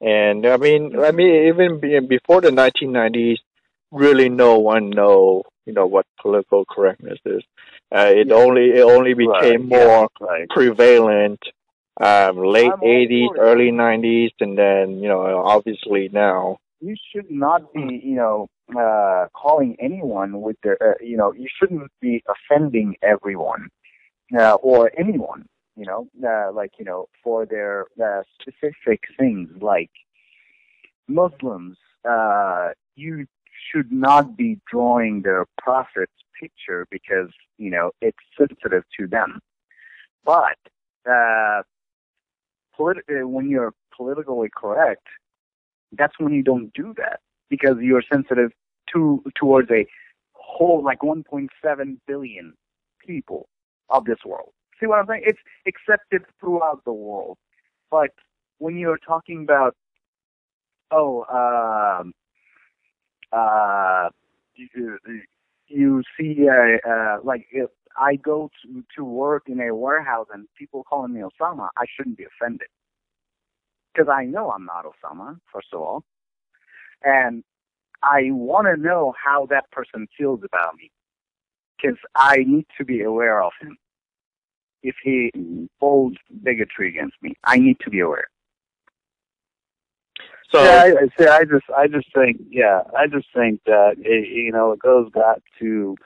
[0.00, 3.40] And I mean, I mean, even before the 1990s,
[3.90, 7.42] really no one know, you know, what political correctness is.
[7.94, 8.34] Uh, it Yeah.
[8.34, 10.48] only it only Right, became yeah, more right.
[10.50, 11.40] prevalent
[12.00, 16.58] um, late I'm 80s, early 90s, and then you know, obviously now.
[16.80, 21.48] You should not be, you know, uh, calling anyone with their, uh, you know, you
[21.58, 23.68] shouldn't be offending everyone
[24.38, 29.90] uh, or anyone, you know, uh, like you know, for their uh, specific things like
[31.08, 31.76] Muslims.
[32.08, 33.26] Uh, you
[33.70, 39.40] should not be drawing their prophet's picture because you know it's sensitive to them.
[40.24, 40.58] But
[41.10, 41.62] uh,
[42.76, 45.06] polit- uh, when you're politically correct,
[45.92, 48.52] that's when you don't do that because you're sensitive
[48.92, 49.86] to towards a
[50.32, 51.48] whole like 1.7
[52.06, 52.54] billion
[53.04, 53.48] people
[53.88, 54.52] of this world.
[54.80, 55.22] See what I'm saying?
[55.26, 57.38] It's accepted throughout the world,
[57.90, 58.10] but
[58.58, 59.76] when you're talking about
[60.90, 61.24] oh
[62.00, 62.12] um
[63.32, 64.10] uh
[64.56, 64.98] you,
[65.68, 70.46] you see uh, uh like if I go to to work in a warehouse and
[70.58, 72.68] people calling me Osama, I shouldn't be offended
[73.92, 76.04] because I know I'm not Osama, first of all,
[77.02, 77.44] and
[78.02, 80.90] I want to know how that person feels about me
[81.76, 83.76] because I need to be aware of him.
[84.84, 85.32] If he
[85.80, 88.28] holds bigotry against me, I need to be aware.
[90.52, 91.26] So yeah, I, I see.
[91.26, 95.10] I just, I just think, yeah, I just think that it, you know, it goes
[95.10, 95.96] back to,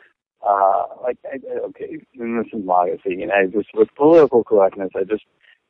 [0.48, 5.02] uh, like, I, okay, and this is my and I just with political correctness, I
[5.04, 5.24] just,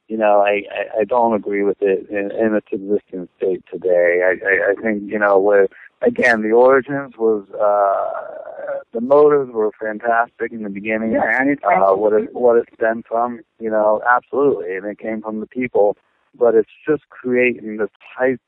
[0.08, 4.22] you know, I, I, I don't agree with it in, in its existing state today.
[4.24, 5.68] I, I, I think, you know, where
[6.02, 11.12] again the origins was, uh, the motives were fantastic in the beginning.
[11.12, 14.98] Yeah, and it Uh, what it what it stemmed from, you know, absolutely, and it
[14.98, 15.96] came from the people
[16.38, 17.90] but it's just creating this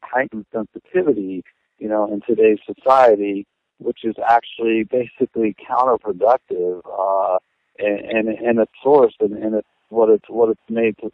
[0.02, 1.42] heightened sensitivity,
[1.78, 3.46] you know, in today's society,
[3.78, 7.38] which is actually basically counterproductive, uh,
[7.78, 11.10] and, and, and, its source and, and it's what it's, what it's made to,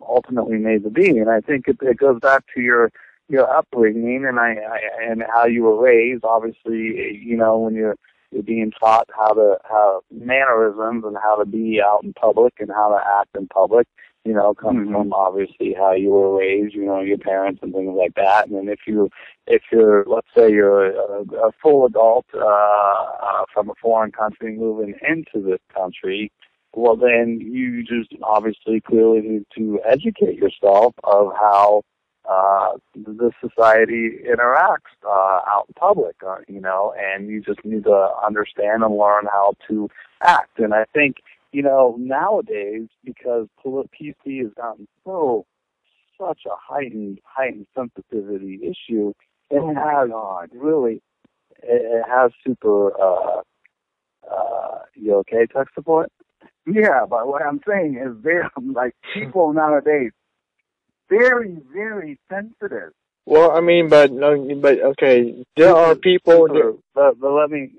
[0.00, 1.18] ultimately made to be.
[1.18, 2.90] And I think it, it goes back to your,
[3.28, 6.24] your upbringing and I, I, and how you were raised.
[6.24, 7.96] Obviously, you know, when you're,
[8.30, 12.70] you're being taught how to how mannerisms and how to be out in public and
[12.70, 13.88] how to act in public
[14.28, 14.92] you know, comes mm-hmm.
[14.92, 18.46] from obviously how you were raised, you know, your parents and things like that.
[18.46, 19.08] And then if you,
[19.46, 24.54] if you're, let's say you're a, a full adult, uh, uh, from a foreign country
[24.54, 26.30] moving into this country,
[26.74, 31.82] well then you just obviously clearly need to educate yourself of how,
[32.28, 37.84] uh, the society interacts, uh, out in public, uh, you know, and you just need
[37.84, 39.88] to understand and learn how to
[40.22, 40.58] act.
[40.58, 41.16] And I think,
[41.52, 45.46] you know, nowadays, because PC has gotten so,
[46.20, 49.14] such a heightened, heightened sensitivity issue,
[49.50, 50.50] it oh has God.
[50.52, 51.00] really,
[51.62, 53.40] it, it has super, uh,
[54.30, 56.12] uh, you okay, tech support?
[56.66, 60.12] Yeah, but what I'm saying is they're, like, people nowadays,
[61.08, 62.92] very, very sensitive.
[63.24, 67.72] Well, I mean, but, no, but, okay, there are people, that, but, but let me,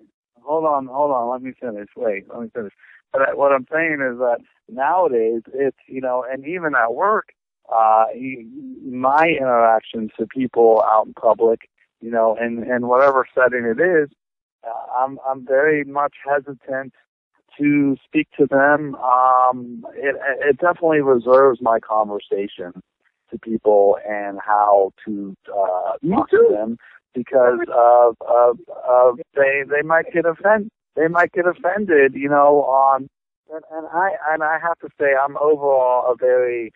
[0.44, 2.74] hold on, hold on, let me finish, wait, let me finish
[3.12, 7.30] but what I'm saying is that nowadays it's you know, and even at work,
[7.74, 8.06] uh,
[8.86, 11.70] my interactions to people out in public,
[12.02, 14.10] you know, in in whatever setting it is,
[14.64, 16.94] uh, I'm I'm very much hesitant
[17.60, 18.96] to speak to them.
[18.96, 22.82] Um, it it definitely reserves my conversation
[23.32, 26.78] to people and how to uh, talk to them
[27.14, 32.64] because of, of of they they might get offended they might get offended, you know,
[32.64, 33.10] on
[33.52, 36.72] and, and I and I have to say I'm overall a very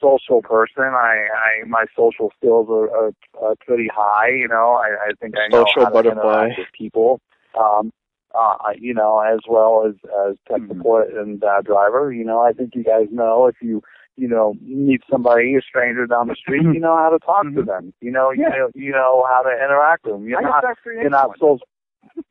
[0.00, 0.84] social person.
[0.84, 4.30] I, I my social skills are, are, are pretty high.
[4.30, 6.20] You know, I, I think I know social how to butterfly.
[6.22, 7.20] interact with people.
[7.58, 7.92] Um,
[8.34, 9.94] uh, you know, as well as
[10.28, 10.78] as tech mm-hmm.
[10.78, 12.12] support and uh, driver.
[12.12, 13.82] You know, I think you guys know if you
[14.16, 17.56] you know meet somebody, a stranger down the street, you know how to talk mm-hmm.
[17.56, 17.92] to them.
[18.00, 18.48] You know, yeah.
[18.52, 20.28] you know you know how to interact with them.
[20.28, 21.58] You're I not you're not so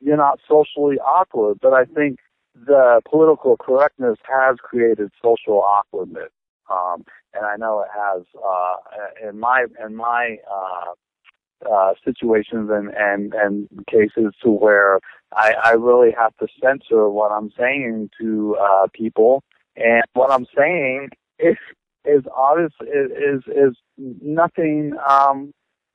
[0.00, 2.18] you're not socially awkward, but I think
[2.54, 6.30] the political correctness has created social awkwardness.
[6.70, 10.92] Um, and I know it has, uh, in my, in my, uh,
[11.70, 15.00] uh, situations and, and, and cases to where
[15.32, 19.42] I, I really have to censor what I'm saying to, uh, people.
[19.76, 21.56] And what I'm saying is,
[22.04, 22.24] is
[22.80, 25.52] is, is nothing, um,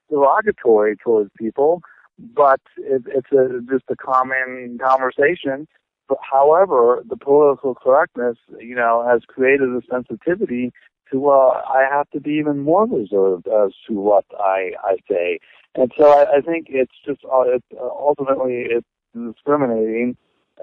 [0.09, 1.81] derogatory towards people
[2.19, 5.67] but it, it's a, just a common conversation.
[6.07, 10.71] But however, the political correctness, you know, has created a sensitivity
[11.13, 15.39] to uh, I have to be even more reserved as to what I I say,
[15.75, 20.17] and so I, I think it's just uh, it's uh, ultimately it's discriminating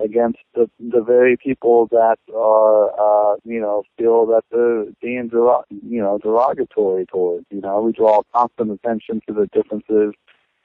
[0.04, 5.64] against the the very people that are uh you know feel that they're being derog-
[5.70, 10.14] you know derogatory towards you know we draw constant attention to the differences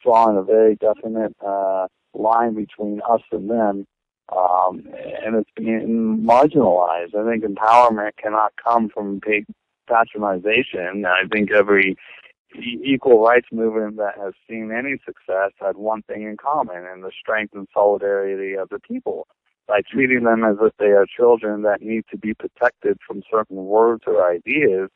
[0.05, 3.87] drawing a very definite uh, line between us and them,
[4.35, 4.87] um,
[5.25, 7.15] and it's being marginalized.
[7.15, 9.45] I think empowerment cannot come from big
[9.89, 11.05] patronization.
[11.05, 11.97] I think every
[12.83, 17.11] equal rights movement that has seen any success had one thing in common, and the
[17.19, 19.27] strength and solidarity of the people.
[19.67, 23.65] By treating them as if they are children that need to be protected from certain
[23.65, 24.89] words or ideas,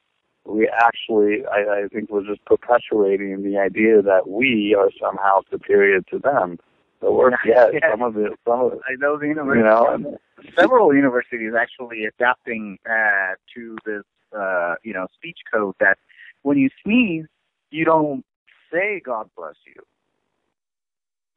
[0.45, 6.01] we actually, I, I think, we're just perpetuating the idea that we are somehow superior
[6.11, 6.59] to them.
[7.01, 7.91] So we're yeah, yeah.
[7.91, 8.79] some of it, some of it.
[8.87, 10.17] I know the university, you know,
[10.57, 14.03] several universities actually adapting uh, to this,
[14.37, 15.97] uh, you know, speech code that
[16.41, 17.25] when you sneeze,
[17.71, 18.23] you don't
[18.71, 19.81] say "God bless you,"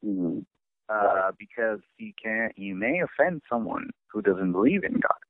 [0.09, 0.39] mm-hmm.
[0.89, 2.57] uh, because you can't.
[2.57, 5.21] you may offend someone who doesn't believe in God.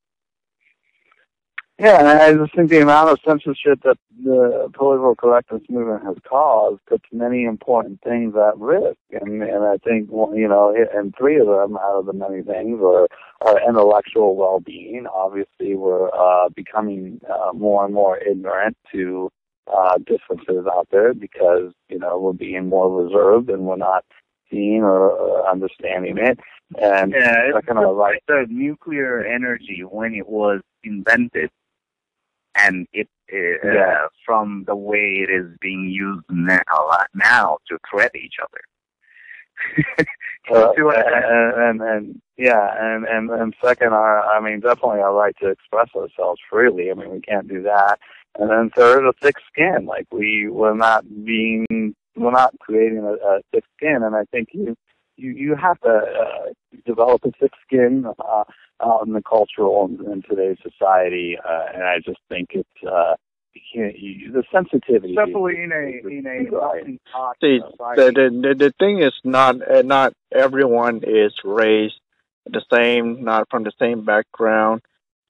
[1.79, 6.15] Yeah, and I just think the amount of censorship that the political correctness movement has
[6.27, 8.97] caused puts many important things at risk.
[9.09, 12.79] And and I think you know, and three of them out of the many things
[12.81, 13.07] are,
[13.67, 15.07] intellectual well-being.
[15.07, 19.29] Obviously, we're uh, becoming uh, more and more ignorant to
[19.67, 24.05] uh, differences out there because you know we're being more reserved and we're not
[24.51, 26.39] seeing or, understanding it.
[26.79, 31.49] And yeah, it's, like the nuclear energy when it was invented
[32.55, 34.07] and it uh, yeah.
[34.25, 36.61] from the way it is being used now,
[37.15, 38.61] now to threat each other.
[40.53, 45.35] uh, and, and and yeah, and and and second, our I mean, definitely our right
[45.41, 46.91] to express ourselves freely.
[46.91, 47.99] I mean, we can't do that.
[48.37, 49.85] and then third, a thick skin.
[49.85, 54.49] Like we we're not being we're not creating a, a thick skin, and I think
[54.51, 54.75] you
[55.17, 56.45] you you have to uh,
[56.85, 58.43] develop a thick skin uh,
[58.83, 62.69] out in the cultural and in today's society, uh, and I just think it's.
[62.87, 63.15] Uh,
[63.53, 66.85] you can't, you, the sensitivity, especially in a in a Right.
[67.39, 71.99] See, the, the the the thing is not uh, not everyone is raised
[72.47, 74.81] the same, not from the same background.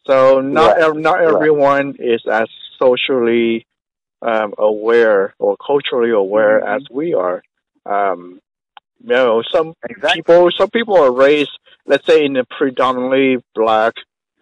[0.08, 0.84] So not Right.
[0.84, 1.34] ev- not Right.
[1.34, 2.48] everyone is as
[2.80, 3.66] socially
[4.22, 6.76] um, aware or culturally aware Mhm.
[6.78, 7.44] as we are.
[7.86, 8.40] Um,
[9.04, 10.22] you know, some exactly.
[10.22, 11.52] people some people are raised,
[11.86, 13.94] let's say, in a predominantly black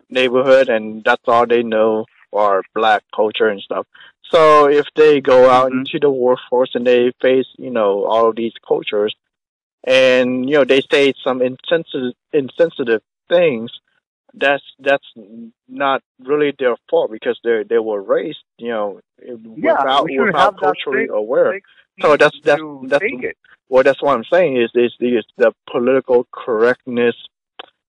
[0.09, 3.87] neighborhood, and that's all they know are black culture and stuff.
[4.31, 5.79] So if they go out Mhm.
[5.79, 9.15] into the workforce and they face, you know, all of these cultures,
[9.83, 13.71] and you know they say some insensitive insensitive things,
[14.33, 15.07] that's that's
[15.67, 20.57] not really their fault because they they were raised, you know, Yeah, without we without
[20.57, 21.61] culturally aware.
[22.01, 23.05] So that's that's that's
[23.69, 27.15] well, that's what I'm saying is is the is the political correctness.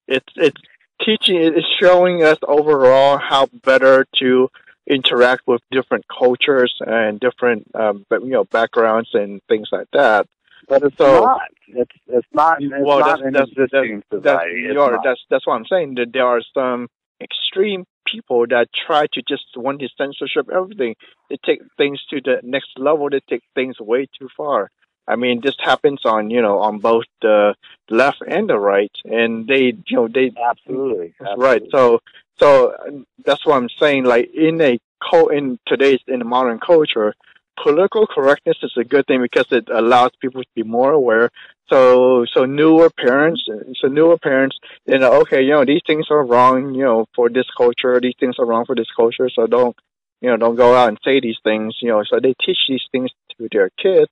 [0.07, 0.61] It's it's
[1.05, 4.49] teaching it's showing us overall how better to
[4.87, 10.27] interact with different cultures and different um, but, you know backgrounds and things like that.
[10.69, 11.41] but it's So- not.
[11.75, 12.63] It's it's not.
[12.63, 15.03] It's well, not that's that's that's, that's, you're- not.
[15.03, 15.95] that's that's what I'm saying.
[15.95, 16.89] That there are some
[17.21, 20.95] extreme people that try to just want to censorship everything.
[21.31, 23.09] They take things to the next level.
[23.11, 24.71] They take things way too far.
[25.09, 27.55] I mean, this happens on you know on both the
[27.91, 31.15] left and the right, and they you know they Absolutely.
[31.37, 31.63] right.
[31.73, 32.01] So
[32.39, 32.91] so uh,
[33.25, 34.05] that's what I'm saying.
[34.05, 34.79] Like in a
[35.11, 37.15] co in today's in the modern culture,
[37.61, 41.31] political correctness is a good thing because it allows people to be more aware.
[41.71, 43.43] So so newer parents,
[43.81, 47.29] so newer parents, you know, okay, you know, these things are wrong, you know, for
[47.29, 48.01] this culture.
[48.01, 49.31] These things are wrong for this culture.
[49.31, 49.77] So don't
[50.21, 51.77] you know don't go out and say these things.
[51.81, 54.11] You know, so they teach these things to their kids.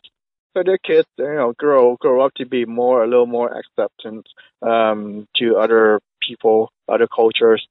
[0.57, 4.27] So their kids, you know, grow grow up to be more a little more acceptant
[4.63, 7.67] um, to other people, other cultures.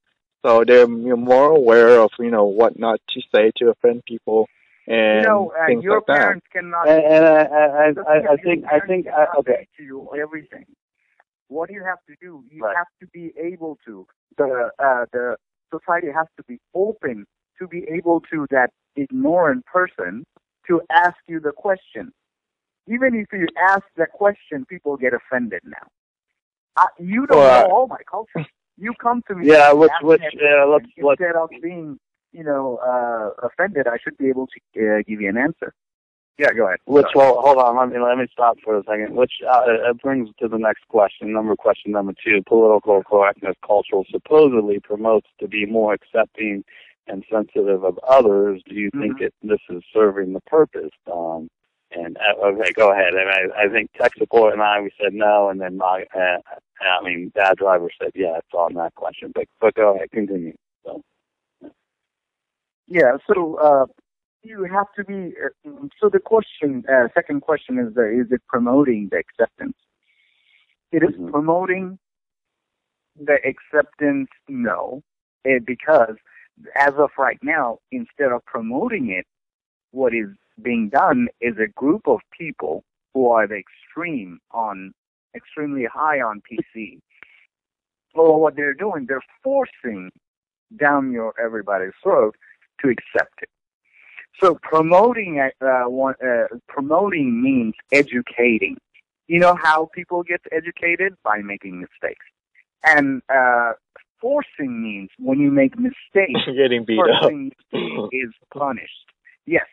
[0.45, 4.47] So they're more aware of you know what not to say to offend people
[4.89, 6.17] and you know, uh, things your like that.
[6.17, 6.89] parents cannot.
[6.89, 9.67] And, and I, I, Look, I, I think, I think, I, okay.
[9.77, 10.65] to you everything.
[11.47, 12.75] What do you have to do, you Right.
[12.75, 14.05] have to be able to.
[14.37, 15.37] The uh, the
[15.71, 17.25] society has to be open
[17.59, 20.25] to be able to that ignorant person
[20.67, 22.11] to ask you the question.
[22.87, 25.87] Even if you ask the question, people get offended now.
[26.77, 28.45] Uh, you don't Well, know all my culture.
[28.77, 29.47] You come to me.
[29.47, 31.99] Yeah, and which, ask which, me uh, let's, let's, instead of being,
[32.31, 35.73] you know, uh, offended, I should be able to uh, give you an answer.
[36.37, 36.79] Yeah, go ahead.
[36.85, 39.13] which, well, hold on, let me, let me stop for a second.
[39.13, 42.41] Which, uh, it brings to the next question, number question number two.
[42.47, 46.63] Political correctness culture supposedly promotes to be more accepting
[47.07, 48.61] and sensitive of others.
[48.69, 49.23] Do you think Mhm.
[49.23, 50.91] it, this is serving the purpose?
[51.11, 51.49] Um,
[51.91, 53.15] and, uh, okay, go ahead.
[53.15, 56.37] And I, I think tech support and I, we said no, and then my, uh,
[56.81, 60.55] I mean, dad driver said yes on that question, but, but go ahead, continue.
[60.85, 61.01] So.
[62.89, 63.85] Yeah, so uh,
[64.43, 65.33] you have to be.
[65.43, 69.77] Uh, so the question, uh, second question is: uh, Is it promoting the acceptance?
[70.91, 71.31] It is Mhm.
[71.31, 71.99] promoting
[73.15, 74.29] the acceptance.
[74.47, 75.03] No,
[75.45, 76.17] eh, because
[76.75, 79.27] as of right now, instead of promoting it,
[79.91, 80.29] what is
[80.61, 82.83] being done is a group of people
[83.13, 84.93] who are the extreme on
[85.35, 86.99] extremely high on PC.
[88.15, 90.11] Or what they're doing, they're forcing
[90.77, 92.35] down your everybody's throat
[92.81, 93.49] to accept it.
[94.41, 98.77] So promoting uh, one, uh, promoting means educating.
[99.27, 102.25] You know how people get educated by making mistakes,
[102.83, 103.73] and uh,
[104.21, 107.29] forcing means when you make mistakes, Getting beat up.
[107.29, 109.05] thing you see is punished.
[109.45, 109.67] Yes,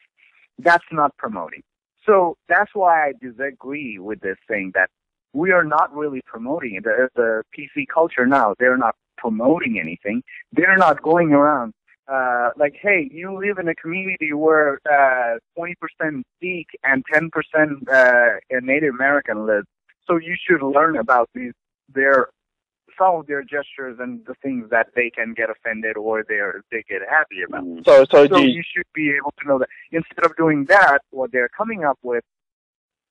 [0.58, 1.62] that's not promoting.
[2.04, 4.90] So that's why I disagree with this thing that
[5.32, 6.84] we are not really promoting it.
[6.84, 10.22] The, the PC culture now, they're not promoting anything.
[10.52, 11.74] They're not going around
[12.08, 15.74] uh, like, hey, you live in a community where uh, 20%
[16.40, 19.64] Sikh and 10% uh, Native American live,
[20.06, 21.52] so you should learn about these
[21.92, 22.28] their
[22.98, 26.38] some of their gestures and the things that they can get offended or they
[26.70, 27.64] they get happy about.
[27.84, 29.68] So so So you, you should be able to know that.
[29.92, 32.24] Instead of doing that, what they're coming up with,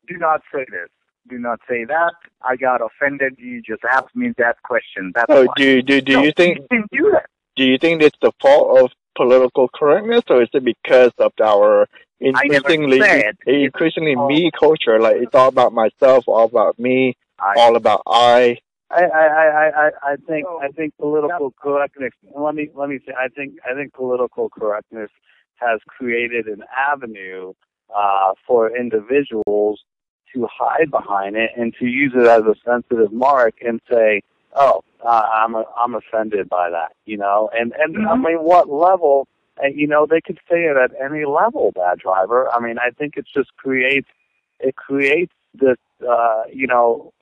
[0.08, 0.90] do not say this.
[1.28, 2.14] Do not say that.
[2.42, 3.36] I got offended.
[3.38, 5.12] You just asked me that question.
[5.14, 5.54] That's oh, why.
[5.58, 7.26] do do do No, you think you can do that?
[7.56, 11.88] Do you think it's the fault of political correctness or is it because of our
[12.20, 13.02] increasingly
[13.46, 15.00] increasingly all- me culture?
[15.00, 18.58] Like it's all about myself, all about me, I, all about I.
[18.92, 22.12] I, I, I, I, I think I think political correctness.
[22.36, 25.10] Let me let me say I think I think political correctness
[25.56, 27.54] has created an avenue
[27.96, 29.82] uh, for individuals
[30.34, 34.22] to hide behind it and to use it as a sensitive mark and say,
[34.54, 37.50] "Oh, uh, I'm a, I'm offended by that," you know.
[37.58, 38.08] And and mm-hmm.
[38.08, 39.28] I mean, what level?
[39.58, 42.50] And you know, they could say it at any level, bad driver.
[42.54, 44.10] I mean, I think it just creates
[44.60, 45.78] it creates this,
[46.08, 47.14] uh, you know,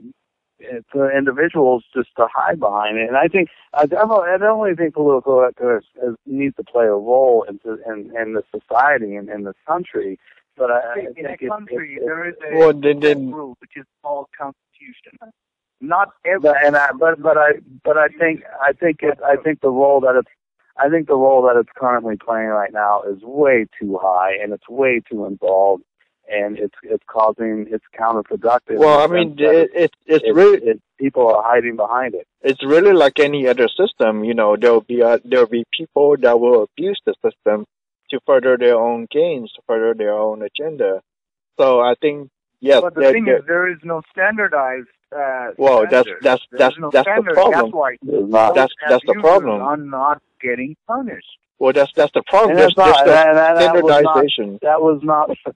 [0.91, 3.07] for individuals just to hide behind it.
[3.07, 7.45] And I think I definitely, I definitely think political correctness needs to play a role
[7.47, 10.19] in in, in the society and in this country.
[10.55, 12.99] But I, in, I in think a country, it, it, there is a well, then,
[12.99, 15.17] then, rule which is called constitution.
[15.83, 16.49] Not every.
[16.49, 17.49] But, and I, but but I
[17.83, 20.29] but I think I think it I think the role that it's
[20.77, 24.53] I think the role that it's currently playing right now is way too high and
[24.53, 25.83] it's way too involved
[26.31, 28.77] and it's it's causing it's counterproductive.
[28.77, 32.27] Well, I mean, it, it, it's it, really it, people are hiding behind it.
[32.41, 34.23] It's really like any other system.
[34.23, 37.65] You know, there'll be uh, there'll be people that will abuse the system
[38.11, 41.01] to further their own gains, to further their own agenda.
[41.59, 42.29] So I think
[42.61, 42.81] yes.
[42.81, 44.87] But the thing is, there is no standardized.
[45.15, 47.31] Uh, well, that's that's that's no that's standard.
[47.31, 47.65] the problem.
[47.65, 48.55] That's why not.
[48.55, 49.61] That's that's the problem.
[49.61, 51.37] Are not getting punished.
[51.59, 52.51] Well, that's that's the problem.
[52.51, 54.59] And There's, that's not, there's that, that, that was not- standardization.
[54.61, 55.29] that was not.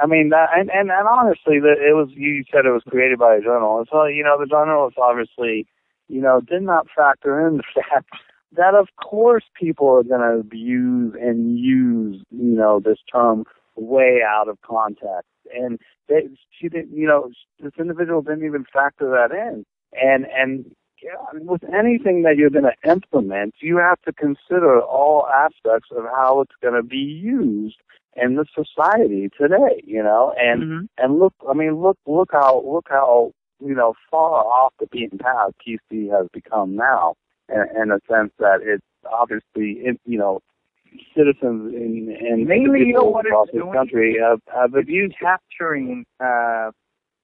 [0.00, 2.08] I mean, that, and and and honestly, that it was.
[2.12, 3.90] You said it was created by a journalist.
[3.90, 5.66] So you know, the journalist obviously,
[6.08, 8.08] you know, did not factor in the fact
[8.56, 13.44] that of course people are going to abuse and use, you know, this term
[13.76, 15.28] way out of context.
[15.54, 15.78] And
[16.08, 17.30] they, she didn't, you know,
[17.60, 19.64] this individual didn't even factor that in.
[19.92, 25.26] And and yeah, with anything that you're going to implement, you have to consider all
[25.28, 27.76] aspects of how it's going to be used
[28.20, 30.84] in the society today, you know, and Mm-hmm.
[30.98, 33.32] and look, I mean, look, look how, look how,
[33.64, 37.14] you know, far off the beaten path PC has become now,
[37.48, 40.40] in, in a sense that it's obviously, it, you know,
[41.16, 43.72] citizens in, in Mainly, you know what it's across this doing?
[43.72, 45.16] country have have It's abused.
[45.20, 46.70] capturing uh,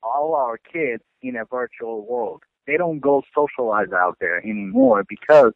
[0.03, 2.43] all our kids in a virtual world.
[2.67, 5.53] They don't go socialize out there anymore because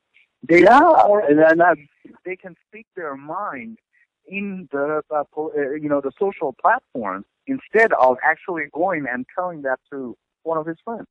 [0.49, 1.81] they Yeah, or and then that's
[2.25, 3.79] they can speak their mind
[4.27, 9.27] in the uh, po- uh, you know the social platforms instead of actually going and
[9.35, 11.07] telling that to one of his friends.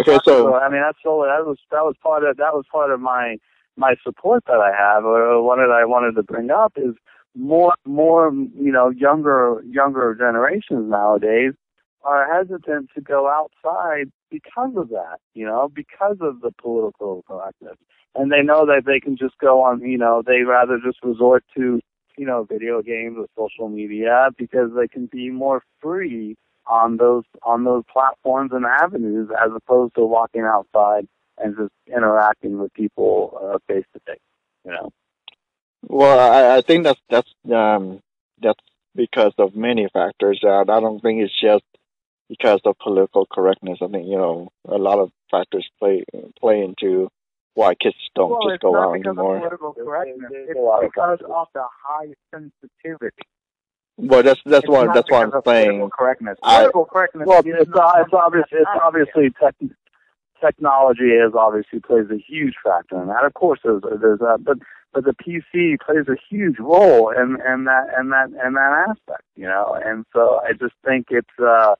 [0.00, 2.90] Okay, so I mean that's all that was that was part of that was part
[2.90, 3.36] of my
[3.76, 6.94] my support that I have or what I wanted to bring up is
[7.34, 11.52] more more you know younger younger generations nowadays
[12.04, 17.76] are hesitant to go outside because of that, you know, because of the political correctness.
[18.14, 21.44] And they know that they can just go on, you know, they rather just resort
[21.56, 21.80] to,
[22.18, 27.24] you know, video games or social media because they can be more free on those
[27.42, 31.06] on those platforms and avenues as opposed to walking outside
[31.38, 34.18] and just interacting with people uh, face to face,
[34.64, 34.90] you know.
[35.88, 38.00] Well, I, I think that's that's um
[38.40, 38.60] that's
[38.94, 40.40] because of many factors.
[40.44, 41.64] Uh, I don't think it's just
[42.28, 43.78] because of political correctness.
[43.82, 46.04] I think you know a lot of factors play
[46.40, 47.08] play into
[47.54, 49.36] why kids don't well, just it's go not out because anymore.
[49.36, 50.28] of political correctness.
[50.30, 53.22] There's It's a lot of because of the high sensitivity.
[53.98, 55.90] Well, that's that's It's what that's what I'm saying.
[55.90, 56.38] correctness.
[56.42, 57.26] I- correctness.
[57.26, 59.54] Well, it's not it's obvious it's obviously tech,
[60.44, 63.24] technology is obviously plays a huge factor in that.
[63.24, 64.58] Of course, there's there's that, but
[64.92, 69.22] but the PC plays a huge role in in that in that in that aspect,
[69.36, 69.78] you know.
[69.84, 71.74] And so I just think it's uh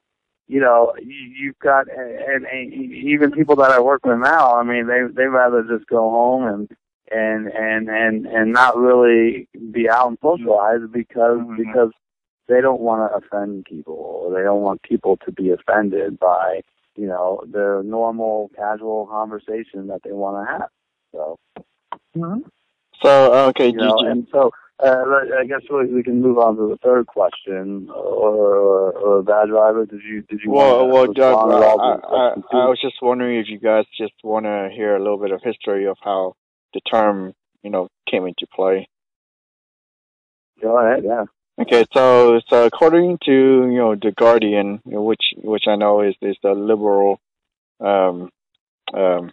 [0.48, 4.56] you know you, you've got and, and even people that I work with now.
[4.58, 6.70] I mean, they they rather just go home and
[7.10, 11.56] and and and and not really be out and socialize because Mhm.
[11.56, 11.90] because
[12.48, 16.60] they don't want to offend people or they don't want people to be offended by
[16.96, 20.68] you know their normal casual conversation that they want to have
[21.12, 21.38] so.
[23.02, 24.50] So okay, you know and so
[24.82, 25.04] uh,
[25.38, 27.88] I guess we, we can move on to the third question.
[27.90, 31.52] Or or, or bad driver did you did you well, well, want to Doug, respond
[31.52, 31.80] I, at all?
[32.52, 35.18] I, I, I was just wondering if you guys just want to hear a little
[35.18, 36.34] bit of history of how
[36.74, 37.32] the term
[37.62, 38.88] you know came into play.
[40.60, 41.24] go ahead yeah
[41.60, 46.36] Okay, so so according to you know the Guardian, which which I know is is
[46.42, 47.20] the liberal
[47.78, 48.30] um,
[48.94, 49.32] um,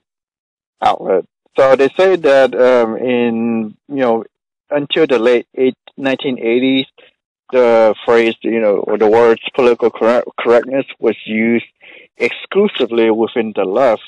[0.81, 1.25] outlet.
[1.57, 4.25] So they say that um, in you know
[4.69, 6.87] until the late eight, 1980s,
[7.53, 11.65] the phrase you know or the words political correct, correctness was used
[12.17, 14.03] exclusively within the left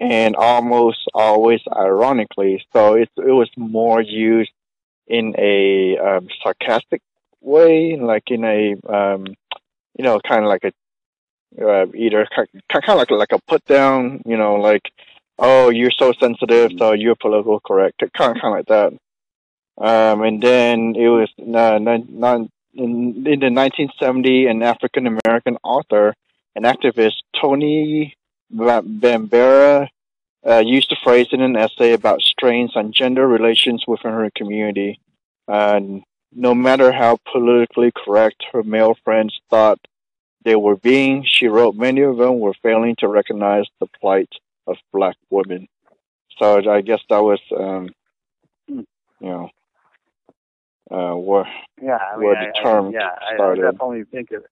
[0.00, 2.64] and almost always ironically.
[2.72, 4.52] So it it was more used
[5.08, 7.02] in a um, sarcastic
[7.40, 9.26] way, like in a um,
[9.98, 10.72] you know, kind of like a
[11.60, 12.48] uh, either kind
[12.88, 14.90] of like like a put down, you know, like
[15.38, 18.92] oh you're so sensitive, so you're political correct, kind of kind of like that.
[19.80, 21.76] Um, and then it was uh,
[22.74, 26.14] in, in the 1970, an African American author
[26.56, 28.14] and activist, Toni
[28.52, 29.88] Bambara,
[30.46, 35.00] uh, used the phrase in an essay about strains on gender relations within her community.
[35.46, 35.80] Uh,
[36.32, 39.78] no matter how politically correct her male friends thought
[40.44, 44.30] they were being, she wrote many of them were failing to recognize the plight
[44.66, 45.68] of black women.
[46.38, 47.88] So I guess that was, um,
[48.68, 48.86] you
[49.20, 49.50] know,
[50.90, 51.46] uh, where
[51.82, 53.64] yeah, I mean, where I, the term I, yeah, started.
[53.64, 54.42] I definitely think it.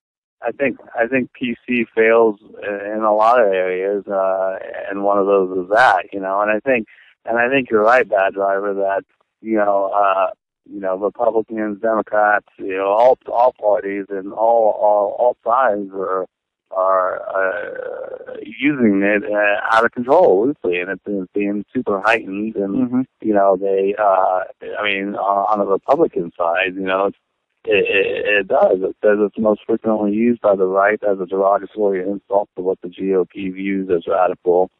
[0.42, 4.58] I think I think PC fails in a lot of areas, uh,
[4.90, 6.42] and one of those is that, you know.
[6.42, 6.88] And I think,
[7.24, 9.04] and I think you're right, bad driver, that
[9.40, 10.30] you know, uh,
[10.70, 16.26] you know, Republicans, Democrats, you know, all all parties and all all all sides are
[16.72, 22.56] are uh, using it uh, out of control, loosely, and it's being super heightened.
[22.56, 23.00] And Mm-hmm.
[23.22, 24.40] you know, they, uh,
[24.78, 27.16] I mean, on, on the Republican side, you know, it's,
[27.64, 28.78] it, it, it does.
[28.80, 32.80] It says it's most frequently used by the right as a derogatory insult to what
[32.82, 34.70] the GOP views as radical,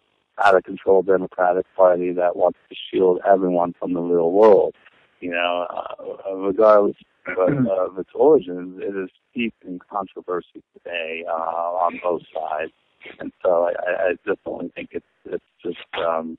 [0.45, 4.74] out of control Democratic Party that wants to shield everyone from the real world.
[5.20, 6.96] You know, uh, regardless
[7.26, 12.72] of, of its origins, it is steeped in controversy today uh, on both sides,
[13.18, 16.38] and so I, I definitely think it's it's just um,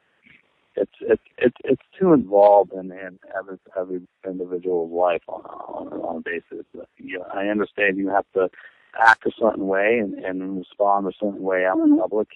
[0.75, 6.17] it's it's it's it's too involved in, in every every individual's life on on, on
[6.17, 6.65] a basis.
[6.97, 8.49] You know, I understand you have to
[8.99, 12.30] act a certain way and, and respond a certain way out in public,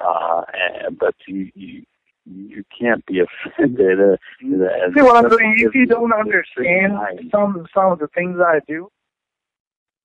[0.00, 1.84] uh, and, but you you
[2.26, 3.98] you can't be offended.
[4.00, 5.56] Uh, as- See what I'm saying?
[5.58, 6.98] If you don't understand
[7.30, 8.88] some some of the things I do,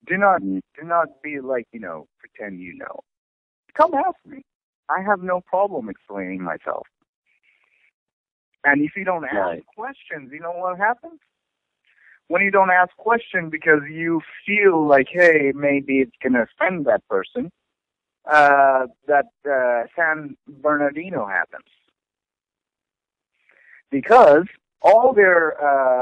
[0.06, 0.60] do not Mhm.
[0.78, 3.00] do not be like you know pretend you know.
[3.74, 4.44] Come ask me.
[4.88, 6.86] I have no problem explaining myself.
[8.64, 9.66] And if you don't ask Right.
[9.66, 11.20] questions, you know what happens?
[12.26, 17.06] When you don't ask questions because you feel like, hey, maybe it's gonna offend that
[17.08, 17.50] person,
[18.26, 21.64] uh, that uh, San Bernardino happens.
[23.90, 24.44] Because
[24.82, 25.56] all their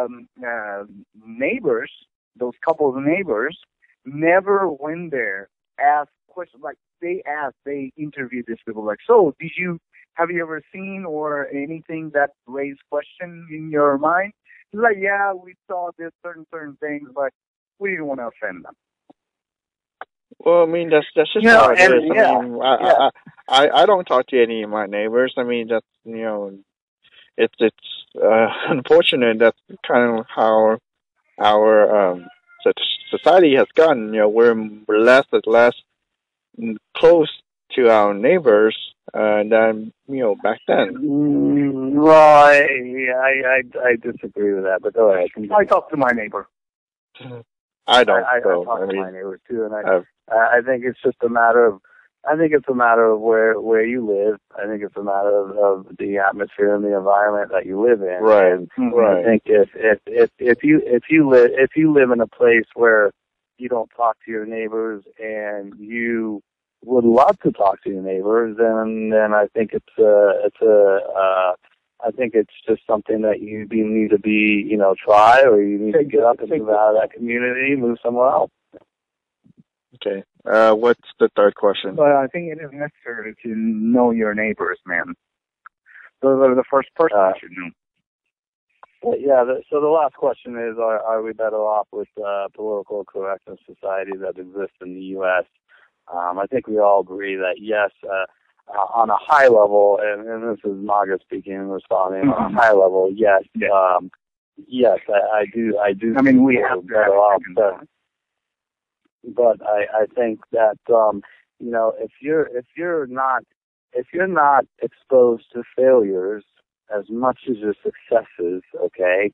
[0.05, 0.85] um, uh,
[1.25, 1.91] neighbors,
[2.37, 3.57] those couple of neighbors,
[4.05, 5.49] never went there,
[5.81, 6.63] asked questions.
[6.63, 8.85] Like they asked, they interviewed these people.
[8.85, 9.79] Like, so did you
[10.15, 14.33] have you ever seen or anything that raised question in your mind?
[14.73, 17.33] He's like, yeah, we saw this certain certain things, but
[17.79, 18.75] we didn't want to offend them.
[20.39, 22.11] Well, I mean that's that's just You know, how it and- is.
[22.11, 23.11] I yeah, mean, I, yeah.
[23.49, 25.35] I I I don't talk to any of my neighbors.
[25.37, 26.59] I mean, that's you know,
[27.37, 27.77] it's it's
[28.23, 29.39] uh, unfortunate.
[29.39, 30.79] That's kind of how
[31.39, 32.27] our um
[32.63, 32.73] so-
[33.11, 34.15] society has gotten.
[34.15, 34.55] You know, we're
[34.89, 35.75] less and less
[36.97, 37.31] close
[37.75, 38.77] to our neighbors
[39.15, 40.95] uh, than you know back then.
[40.95, 42.67] Mm, well, I,
[43.15, 45.29] I I I disagree with that, but go ahead.
[45.55, 46.49] I talk to my neighbor.
[47.87, 48.25] I don't.
[48.25, 50.61] I, I, so, I talk I to my neighbors too, and I I've- I I
[50.67, 51.81] think it's just a matter of
[52.29, 54.41] I think it's a matter of where where you live.
[54.57, 58.03] I think it's a matter of, of the atmosphere and the environment that you live
[58.03, 58.23] in.
[58.23, 59.19] Right, And right.
[59.19, 62.27] I think if if if if you if you live if you live in a
[62.27, 63.13] place where
[63.59, 66.43] you don't talk to your neighbors and you
[66.85, 70.99] would love to talk to your neighbors, then then I think it's a it's a
[71.17, 71.53] uh,
[72.05, 75.79] I think it's just something that you need to be you know try or you
[75.79, 78.51] need to get up and move out of that community, move somewhere else.
[79.95, 80.25] okay.
[80.51, 81.97] Uh, what's the third question?
[81.97, 85.15] Well, I think it is necessary to know your neighbors, man.
[86.23, 87.71] Those are the first person Uh, you should know.
[89.03, 89.45] Well, yeah.
[89.45, 93.59] The, so the last question is: Are are we better off with uh, political correctness
[93.67, 95.45] society that exists in the U.S.?
[96.13, 98.25] Um, I think we all agree that yes, uh,
[98.73, 102.57] uh, on a high level, and, and this is MAGA speaking and responding on Mhm.
[102.57, 103.11] a high level.
[103.13, 103.69] Yes, Yeah.
[103.71, 104.11] um,
[104.67, 105.77] yes, I, I do.
[105.79, 106.15] I do.
[106.17, 107.89] I mean, we have we're better have off, chickens,
[109.27, 111.23] but I, I think that um,
[111.59, 113.43] you know if you're if you're not
[113.93, 116.45] if you're not exposed to failures
[116.95, 119.33] as much as your successes, okay,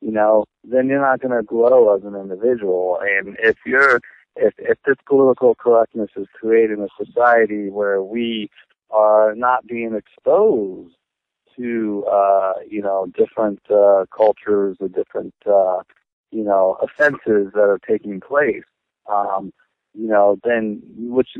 [0.00, 2.98] you know, then you're not going to grow as an individual.
[3.00, 4.00] And if you're
[4.36, 8.48] if if this political correctness is creating a society where we
[8.90, 10.94] are not being exposed
[11.56, 15.82] to uh, you know different uh, cultures or different uh,
[16.30, 18.64] you know offenses that are taking place
[19.10, 19.52] um,
[19.94, 21.30] you know, then which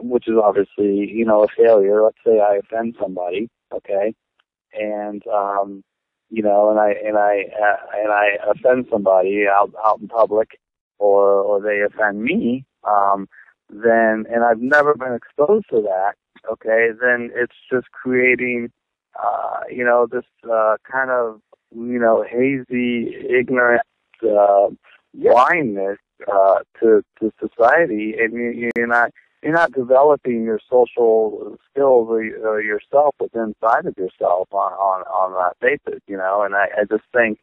[0.00, 2.02] which is obviously you know a failure.
[2.02, 4.14] Let's say I offend somebody, okay,
[4.72, 5.82] and um,
[6.30, 10.58] you know, and I and I uh, and I offend somebody out out in public,
[10.98, 13.28] or or they offend me, um,
[13.68, 16.14] then and I've never been exposed to that,
[16.50, 18.70] okay, then it's just creating,
[19.22, 21.40] uh, you know, this uh, kind of
[21.74, 23.82] you know, hazy, ignorant,
[24.22, 24.68] uh,
[25.12, 25.98] blindness
[26.32, 29.10] uh, to to society, and you, you're not
[29.42, 35.02] you're not developing your social skills or, or yourself within inside of yourself on on
[35.02, 36.42] on that basis, you know.
[36.42, 37.38] And I, I just think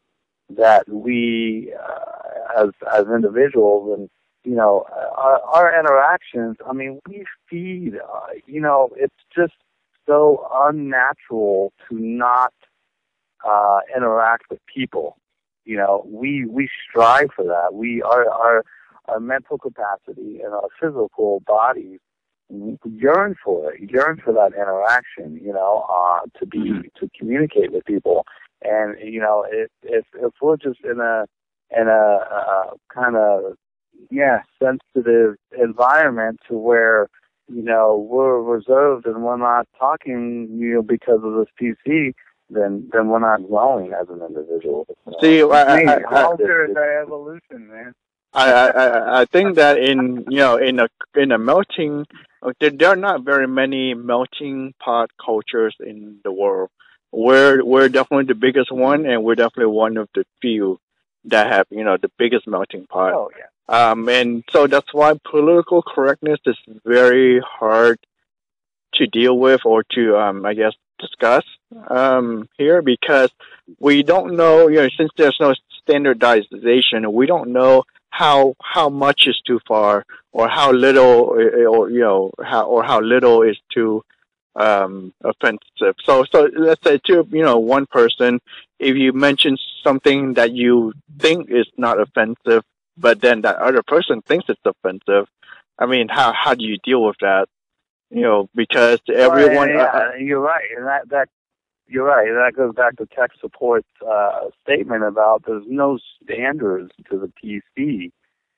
[0.50, 4.10] that we, uh, as as individuals, and
[4.44, 6.58] you know, our, our interactions.
[6.68, 7.94] I mean, we feed.
[7.96, 9.54] Uh, you know, it's just
[10.08, 12.54] so unnatural to not
[13.48, 15.18] uh, interact with people.
[15.66, 17.74] You know, we we strive for that.
[17.74, 18.64] We our our
[19.06, 22.00] our mental capacity and our physical bodies
[22.86, 25.40] yearn for it, yearn for that interaction.
[25.44, 26.82] You know, uh, to be mm-hmm.
[27.00, 28.26] to communicate with people.
[28.62, 31.26] And you know, if if if we're just in a
[31.76, 33.56] in a, a kind of
[34.10, 37.08] yeah sensitive environment to where
[37.48, 42.14] you know we're reserved and we're not talking you know because of this PC,
[42.52, 44.88] then then we're not growing as an individual.
[45.22, 47.94] See, I, I, culture is our evolution, man.
[48.34, 52.06] I, I I think that in you know in a in a melting
[52.60, 56.70] there, there are not very many melting pot cultures in the world.
[57.12, 60.80] We're we're definitely the biggest one, and we're definitely one of the few
[61.26, 63.14] that have you know the biggest melting pot.
[63.14, 63.46] Oh yeah.
[63.68, 68.00] Um, and so that's why political correctness is very hard
[68.96, 71.44] to deal with or to um, I guess discuss
[71.88, 73.32] um, here because
[73.80, 79.28] we don't know you know since there's no standardization we don't know how how much
[79.28, 81.36] is too far or how little
[81.74, 84.04] or you know how or how little is too
[84.56, 85.96] um, offensive.
[86.04, 88.42] So, so let's say to you know one person,
[88.80, 92.64] if you mention something that you think is not offensive,
[92.98, 95.28] but then that other person thinks it's offensive,
[95.80, 97.48] I mean, how how do you deal with that?
[98.10, 99.74] You know, because everyone.
[99.74, 101.30] Well, yeah, uh, you're right, and that that
[101.92, 102.28] you're right.
[102.28, 108.12] That goes back to tech support's uh, statement about there's no standards to the PC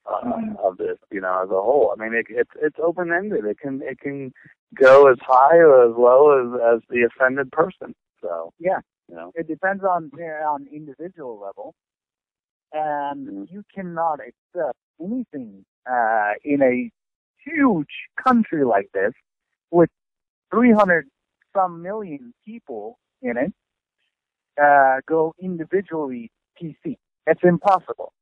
[0.05, 0.55] uh, mm-hmm.
[0.63, 1.93] of this, you know, as a whole.
[1.97, 3.45] I mean, it, it's it's open ended.
[3.45, 4.31] It can it can
[4.79, 7.95] go as high or as low as as the offended person.
[8.21, 8.79] So yeah,
[9.09, 10.11] you know, it depends on
[10.47, 11.73] on individual level,
[12.71, 13.43] and mm-hmm.
[13.49, 16.91] you cannot accept anything uh, in a
[17.43, 17.89] huge
[18.23, 19.13] country like this
[19.71, 19.89] with
[20.51, 21.07] 300
[21.53, 23.53] some million people in it
[24.61, 26.97] uh, go individually PC.
[27.26, 28.13] It's impossible.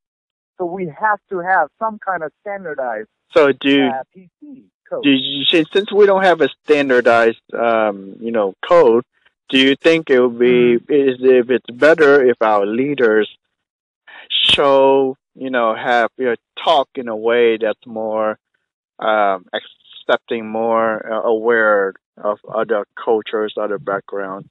[0.57, 5.03] So we have to have some kind of standardized so do uh, PC code.
[5.03, 9.03] Do you, since we don't have a standardized, um, you know, code,
[9.49, 10.81] do you think it would be mm.
[10.89, 13.29] is if it's better if our leaders
[14.29, 18.37] show, you know, have you know, talk in a way that's more
[18.99, 19.45] um,
[20.11, 24.47] accepting, more uh, aware of other cultures, other backgrounds.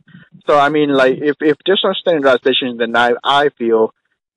[0.46, 3.92] So I mean, like if if there's no standardization, then I I feel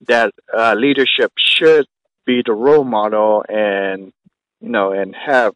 [0.07, 1.85] that uh, leadership should
[2.25, 4.11] be the role model and
[4.59, 5.53] you know and have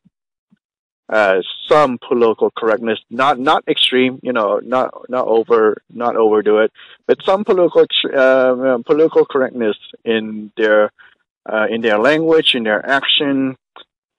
[1.09, 6.71] uh, some political correctness, not not extreme, you know, not not over, not overdo it,
[7.05, 10.91] but some political uh, political correctness in their
[11.49, 13.57] uh, in their language, in their action.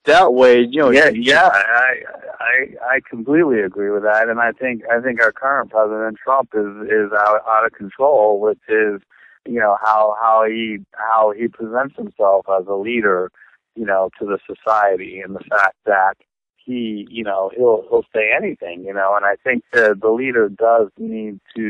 [0.09, 0.89] That way, you know.
[0.89, 1.93] Yeah, yeah, I
[2.39, 6.49] I I completely agree with that, and I think I think our current president Trump
[6.53, 9.01] is is out out of control with his
[9.47, 13.31] you know how how he how he presents himself as a leader
[13.75, 16.15] you know to the society and the fact that
[16.57, 20.49] he you know he'll he'll say anything you know and i think the the leader
[20.49, 21.69] does need to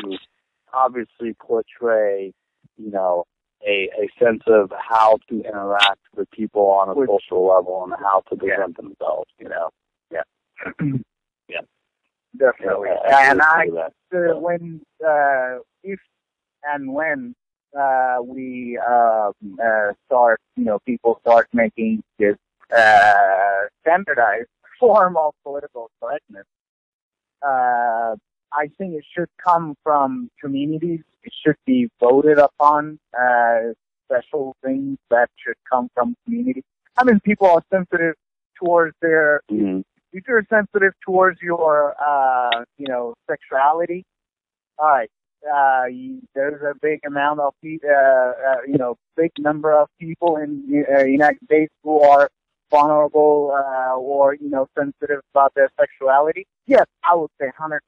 [0.73, 2.33] obviously portray
[2.77, 3.25] you know
[3.66, 7.93] a a sense of how to interact with people on a Which, social level and
[7.99, 8.82] how to present yeah.
[8.82, 9.70] themselves you know?
[10.12, 10.24] Yeah.
[11.49, 11.62] Yeah.
[12.38, 12.89] Definitely.
[13.07, 15.99] Yeah, and i uh, when uh if
[16.64, 17.34] and when
[17.78, 19.32] uh, we uh,
[19.64, 22.36] uh, start, you know, people start making this
[22.76, 24.47] uh, standardized
[24.80, 26.45] form of political correctness.
[27.45, 28.16] Uh,
[28.52, 31.02] I think it should come from communities.
[31.24, 33.00] It should be voted upon.
[33.14, 33.76] as
[34.10, 36.64] special things that should come from communities.
[36.97, 38.16] I mean, people are sensitive
[38.58, 39.41] towards their.
[39.52, 39.82] Mm-hmm.
[40.12, 44.04] If you're sensitive towards your, uh, you know, sexuality,
[44.80, 45.10] all right.
[45.45, 47.88] Uh, you, there's a big amount of, people.
[47.89, 52.30] uh, uh, you know, big number of people in the uh, United States who are
[52.72, 56.45] vulnerable uh, or you know sensitive about their sexuality?
[56.66, 57.80] Yes, I would say 100%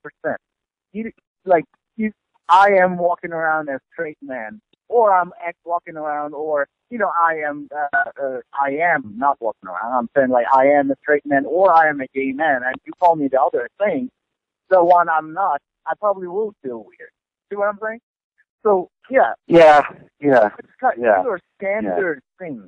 [0.93, 1.11] you,
[1.45, 1.65] like
[1.97, 2.11] you,
[2.49, 5.31] I am walking around as straight man, or I'm
[5.65, 9.93] walking around, or you know, I am, uh, uh, I am not walking around.
[9.93, 12.75] I'm saying like I am a straight man, or I am a gay man, and
[12.85, 14.09] you call me the other thing,
[14.71, 17.11] So when I'm not, I probably will feel weird.
[17.49, 17.99] See what I'm saying?
[18.63, 19.81] So yeah, yeah,
[20.19, 20.49] yeah.
[20.81, 21.21] Got, yeah.
[21.23, 22.47] These are standard yeah.
[22.47, 22.65] things.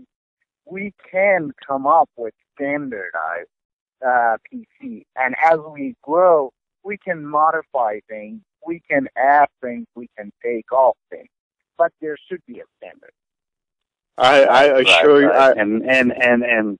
[0.66, 3.50] We can come up with standardized
[4.06, 6.52] uh, PC, and as we grow,
[6.84, 11.30] we can modify things, we can add things, we can take off things,
[11.78, 13.12] but there should be a standard.
[14.18, 15.32] I I Right, assure you.
[15.32, 16.78] I and and and and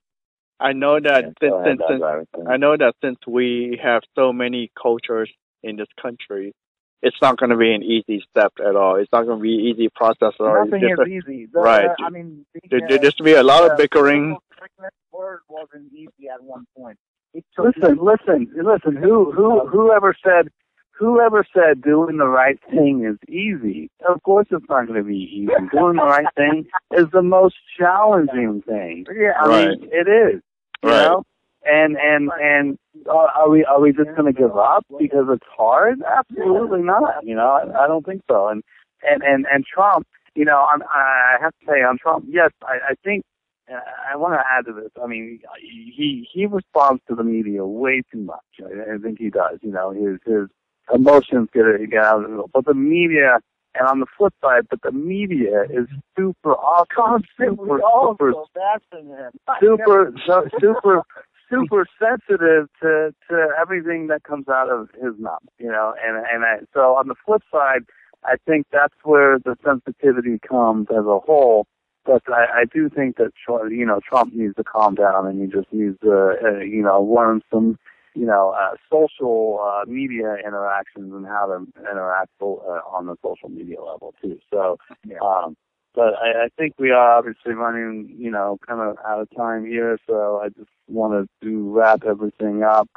[0.60, 2.02] I know that since ahead, since,
[2.32, 5.30] since I know that since we have so many cultures
[5.64, 6.54] in this country,
[7.02, 8.96] it's not going to be an easy step at all.
[8.98, 10.66] It's not going to be an easy process at all.
[10.66, 11.48] Nothing It's is a- easy.
[11.52, 11.90] The, right.
[12.00, 14.38] I mean, the, there, uh, there just to be a lot uh, of bickering.
[14.56, 16.98] political word wasn't easy at one point.
[17.34, 18.96] It listen, listen, listen.
[18.96, 20.50] Who who whoever said
[20.92, 23.90] whoever said doing the right thing is easy?
[24.08, 25.48] Of course, it's not going to be easy.
[25.72, 29.06] doing the right thing is the most challenging thing.
[29.16, 29.80] yeah, I Right.
[29.80, 30.42] mean, it is.
[30.84, 31.06] You Right.
[31.06, 31.24] know.
[31.66, 32.78] And and and
[33.10, 36.02] are, are we are we just going to give up because it's hard?
[36.04, 37.24] Absolutely not.
[37.26, 38.50] You know, I, I don't think so.
[38.50, 38.62] And
[39.02, 40.06] and and and Trump,
[40.36, 43.24] you know, I'm, I have to say on Trump, yes, I, I think
[43.72, 43.80] Uh,
[44.12, 44.92] I want to add to this.
[45.02, 48.40] I mean, he he responds to the media way too much.
[48.60, 49.60] I, I think he does.
[49.62, 50.50] You know, his his
[50.94, 53.40] emotions get get out of the But the media,
[53.76, 55.88] and on the flip side, but the media is
[56.18, 59.32] super awesome, super super also bashing him.
[59.62, 61.04] super so, super
[61.50, 66.44] super sensitive to to everything that comes out of his mouth you know and and
[66.44, 67.84] I, so on the flip side
[68.24, 71.68] i think that's where the sensitivity comes as a whole
[72.06, 73.32] but i i do think that
[73.70, 77.02] you know trump needs to calm down and he just needs to uh, you know
[77.02, 77.78] learn some
[78.16, 83.50] you know uh, social uh, media interactions and how to interact uh, on the social
[83.50, 85.18] media level too so Yeah.
[85.22, 85.56] um
[85.96, 89.64] but I, I think we are obviously running, you know, kind of out of time
[89.66, 92.90] here, so I just wanted to wrap everything up.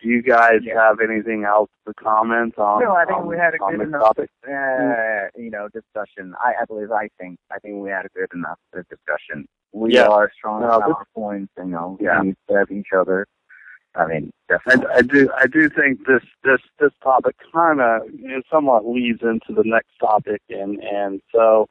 [0.00, 0.74] Do you guys Yeah.
[0.80, 2.82] have anything else to comment on?
[2.82, 4.30] No, I think on, we had a good enough, topic?
[4.46, 6.34] uh, you know, discussion.
[6.38, 9.46] I, at least I think, I think we had a good enough uh, discussion.
[9.72, 10.06] We Yeah.
[10.08, 12.22] are strong No, points, you know, Yeah.
[12.22, 13.26] we serve each other.
[13.94, 14.86] I mean, I, definitely.
[14.94, 15.30] I do.
[15.36, 18.02] I do think this this this topic kind of
[18.50, 21.68] somewhat leads into the next topic, and and so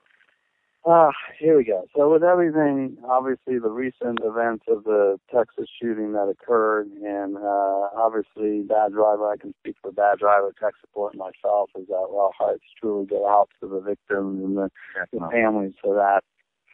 [0.88, 1.86] ah, here we go.
[1.96, 7.90] So with everything, obviously the recent events of the Texas shooting that occurred, and uh,
[7.96, 12.32] obviously Bad Driver, I can speak for Bad Driver Tech Support myself, is that our
[12.38, 14.70] hearts truly go out to the victims and the,
[15.12, 16.24] the families for that.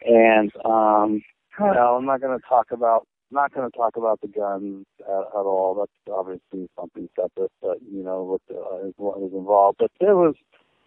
[0.06, 1.22] And um,
[1.58, 5.08] no, I'm not going to talk about not going to talk about the guns at,
[5.08, 5.74] at all.
[5.74, 9.78] That's obviously something separate, but you know what the, uh, what was involved.
[9.80, 10.34] But there was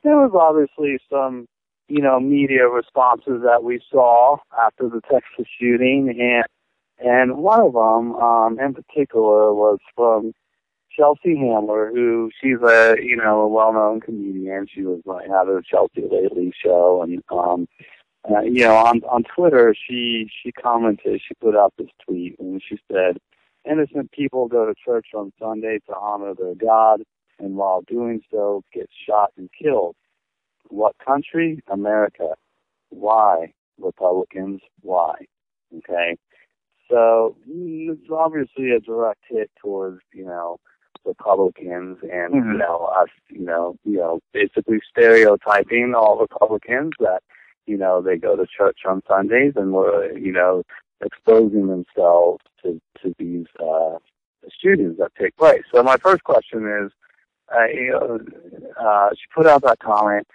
[0.03, 1.47] there was obviously some
[1.88, 6.46] you know media responses that we saw after the Texas shooting, and
[7.00, 10.34] and one of them um, in particular was from
[10.98, 14.68] Chelsea Handler, who she's a you know a well-known comedian.
[14.74, 17.68] She was like had a Chelsea Lately show, and um,
[18.30, 22.62] uh, you know on on Twitter she she commented, she put out this tweet, and
[22.68, 23.18] she said,
[23.70, 27.04] "Innocent people go to church on Sunday to honor their God,
[27.40, 29.96] and while doing so, get shot and killed.
[30.70, 31.59] What country?
[31.70, 32.36] America.
[32.89, 33.53] Why?
[33.80, 34.61] Republicans.
[34.82, 35.15] Why?
[35.78, 36.18] Okay."
[36.89, 40.57] So mm, it's obviously a direct hit towards you know
[41.05, 42.53] Republicans and Mhm.
[42.53, 47.22] you know us you know you know basically stereotyping all Republicans that
[47.65, 50.63] you know they go to church on Sundays and were you know
[51.01, 53.97] exposing themselves to to these uh
[54.61, 55.63] shootings that take place.
[55.74, 56.91] So my first question is,
[57.53, 58.20] uh, you know,
[58.80, 60.26] uh, she put out that comment.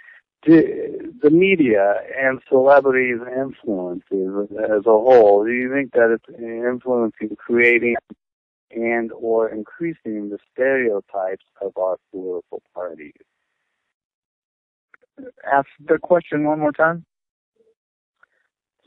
[0.42, 7.36] Do, the media and celebrities' influences as a whole, do you think that it's influencing
[7.36, 7.94] creating
[8.72, 13.12] and or increasing the stereotypes of our political parties?
[15.50, 17.04] Ask the question one more time.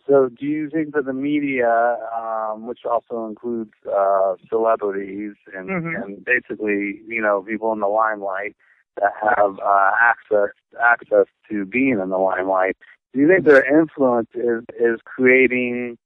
[0.08, 6.04] So, do you think that the media, um, which also includes uh, celebrities and, Mhm.
[6.04, 8.56] and basically, you know, people in the limelight
[9.00, 12.78] that have uh, access access to being in the limelight,
[13.14, 15.98] do you think their influence is is creating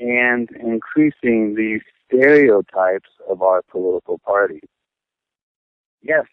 [0.00, 4.60] and increasing these stereotypes of our political parties?
[6.02, 6.24] Yes.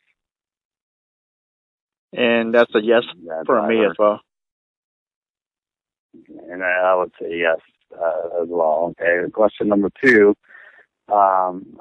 [2.13, 4.21] And that's a yes That's for me our- as well.
[6.49, 7.59] And I would say yes
[7.93, 8.93] uh, as well.
[9.01, 9.29] Okay.
[9.31, 10.33] Question number two,
[11.11, 11.77] um,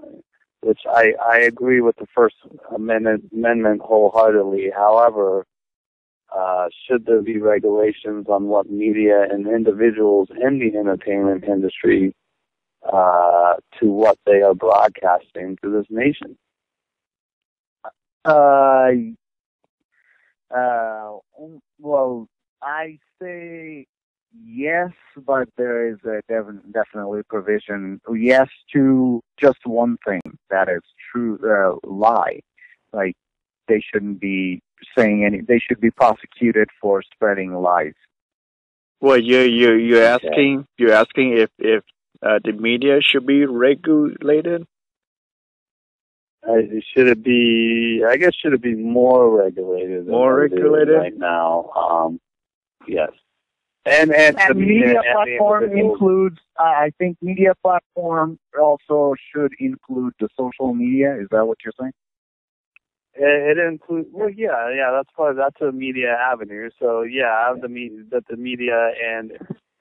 [0.65, 2.37] which I, I agree with the First
[2.75, 4.71] Amendment, amendment wholeheartedly.
[4.75, 5.47] However,
[6.35, 12.15] uh, should there be regulations on what media and individuals in the entertainment industry
[12.91, 16.37] uh, to what they are broadcasting to this nation?
[18.25, 18.91] Uh,
[20.51, 21.19] uh,
[21.79, 22.27] well,
[22.63, 23.87] I say
[24.43, 24.91] yes,
[25.27, 28.01] but there is a def- definitely provision.
[28.15, 30.83] Yes to just one thing that is
[31.13, 32.41] true uh, lie.
[32.93, 33.15] Like
[33.69, 34.61] they shouldn't be
[34.97, 35.41] saying any.
[35.41, 37.95] They should be prosecuted for spreading lies.
[39.01, 40.29] Well, you you you're Okay.
[40.29, 41.85] asking you're asking if if
[42.23, 44.67] uh, the media should be regulated.
[46.47, 46.57] Uh,
[46.95, 48.03] should it be?
[48.07, 50.05] I guess should it be more regulated?
[50.05, 50.95] Than More what it is regulated?
[50.97, 51.71] right now.
[51.75, 52.21] Um,
[52.87, 53.11] yes.
[53.87, 56.39] And and, And the media and the platform individuals- includes.
[56.59, 61.17] Uh, I think media platform also should include the social media.
[61.21, 61.93] Is that what you're saying?
[63.15, 64.09] It, it includes.
[64.11, 64.91] Well, yeah, yeah.
[64.91, 65.33] That's part.
[65.33, 66.71] of That's a media avenue.
[66.81, 69.33] So yeah, the me that the media and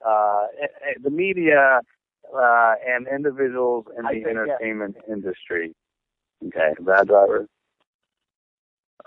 [0.06, 0.46] uh,
[1.02, 1.80] the media
[2.36, 4.30] uh, and individuals in the think, yeah.
[4.30, 5.74] entertainment industry.
[6.46, 7.46] Okay, bad driver.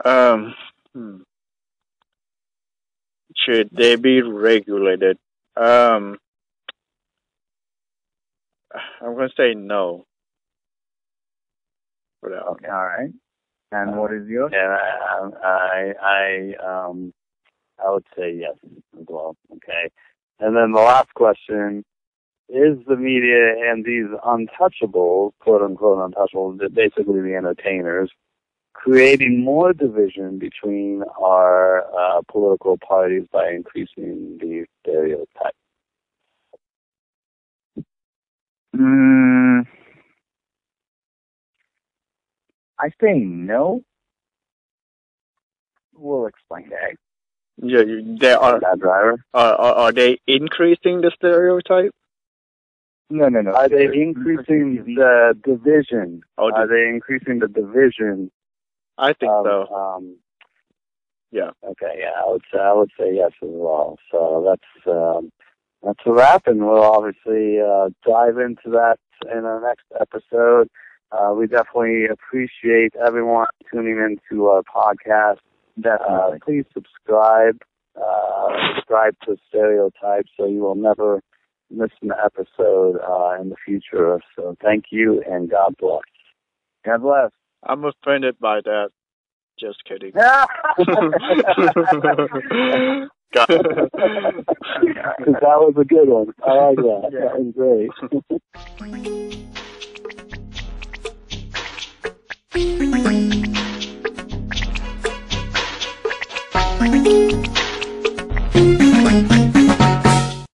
[0.03, 0.55] Um,
[0.93, 1.17] hmm.
[3.47, 5.17] Should they be regulated?
[5.55, 6.17] Um,
[9.01, 10.05] I'm gonna say no.
[12.19, 12.43] For that.
[12.43, 12.67] Okay.
[12.67, 13.11] All right.
[13.71, 14.51] And what is yours?
[14.55, 17.13] And I, I, I, um,
[17.83, 18.55] I would say yes
[18.97, 19.35] as well.
[19.51, 19.89] Okay.
[20.39, 21.83] And then the last question
[22.49, 28.09] is the media and these untouchables, quote unquote untouchables, basically the entertainers,
[28.77, 35.55] creating more division between our uh, political parties by increasing the stereotype.
[38.75, 39.65] Mm,
[42.79, 43.81] I say no.
[45.93, 46.95] We'll explain that.
[47.59, 49.23] Yeah, you, they are, Bad driver.
[49.33, 51.91] are are are they increasing the stereotype?
[53.09, 53.51] No, no, no.
[53.53, 56.21] Are they increasing the division?
[56.37, 58.29] Oh, Are they increasing the division
[58.97, 59.67] I think Um, so.
[59.73, 60.17] Um,
[61.31, 61.51] Yeah.
[61.61, 61.95] Okay.
[61.99, 63.97] Yeah, I would say I would say yes as well.
[64.11, 65.31] So that's um,
[65.83, 68.97] that's a wrap, and we'll obviously uh, dive into that
[69.31, 70.69] in our next episode.
[71.11, 75.37] Uh, we definitely appreciate everyone tuning into our podcast.
[75.85, 77.57] Uh, please subscribe.
[77.95, 81.21] Uh, subscribe to Stereotypes so you will never
[81.69, 84.19] miss an episode uh, in the future.
[84.35, 86.01] So thank you and God bless.
[86.85, 87.31] God bless.
[87.63, 88.89] I'm offended by that.
[89.59, 90.11] Just kidding.
[90.15, 90.47] that
[95.33, 96.33] was a good one.
[96.45, 97.09] I like that.
[97.11, 97.19] Yeah.
[97.25, 97.53] That was
[102.53, 103.43] great.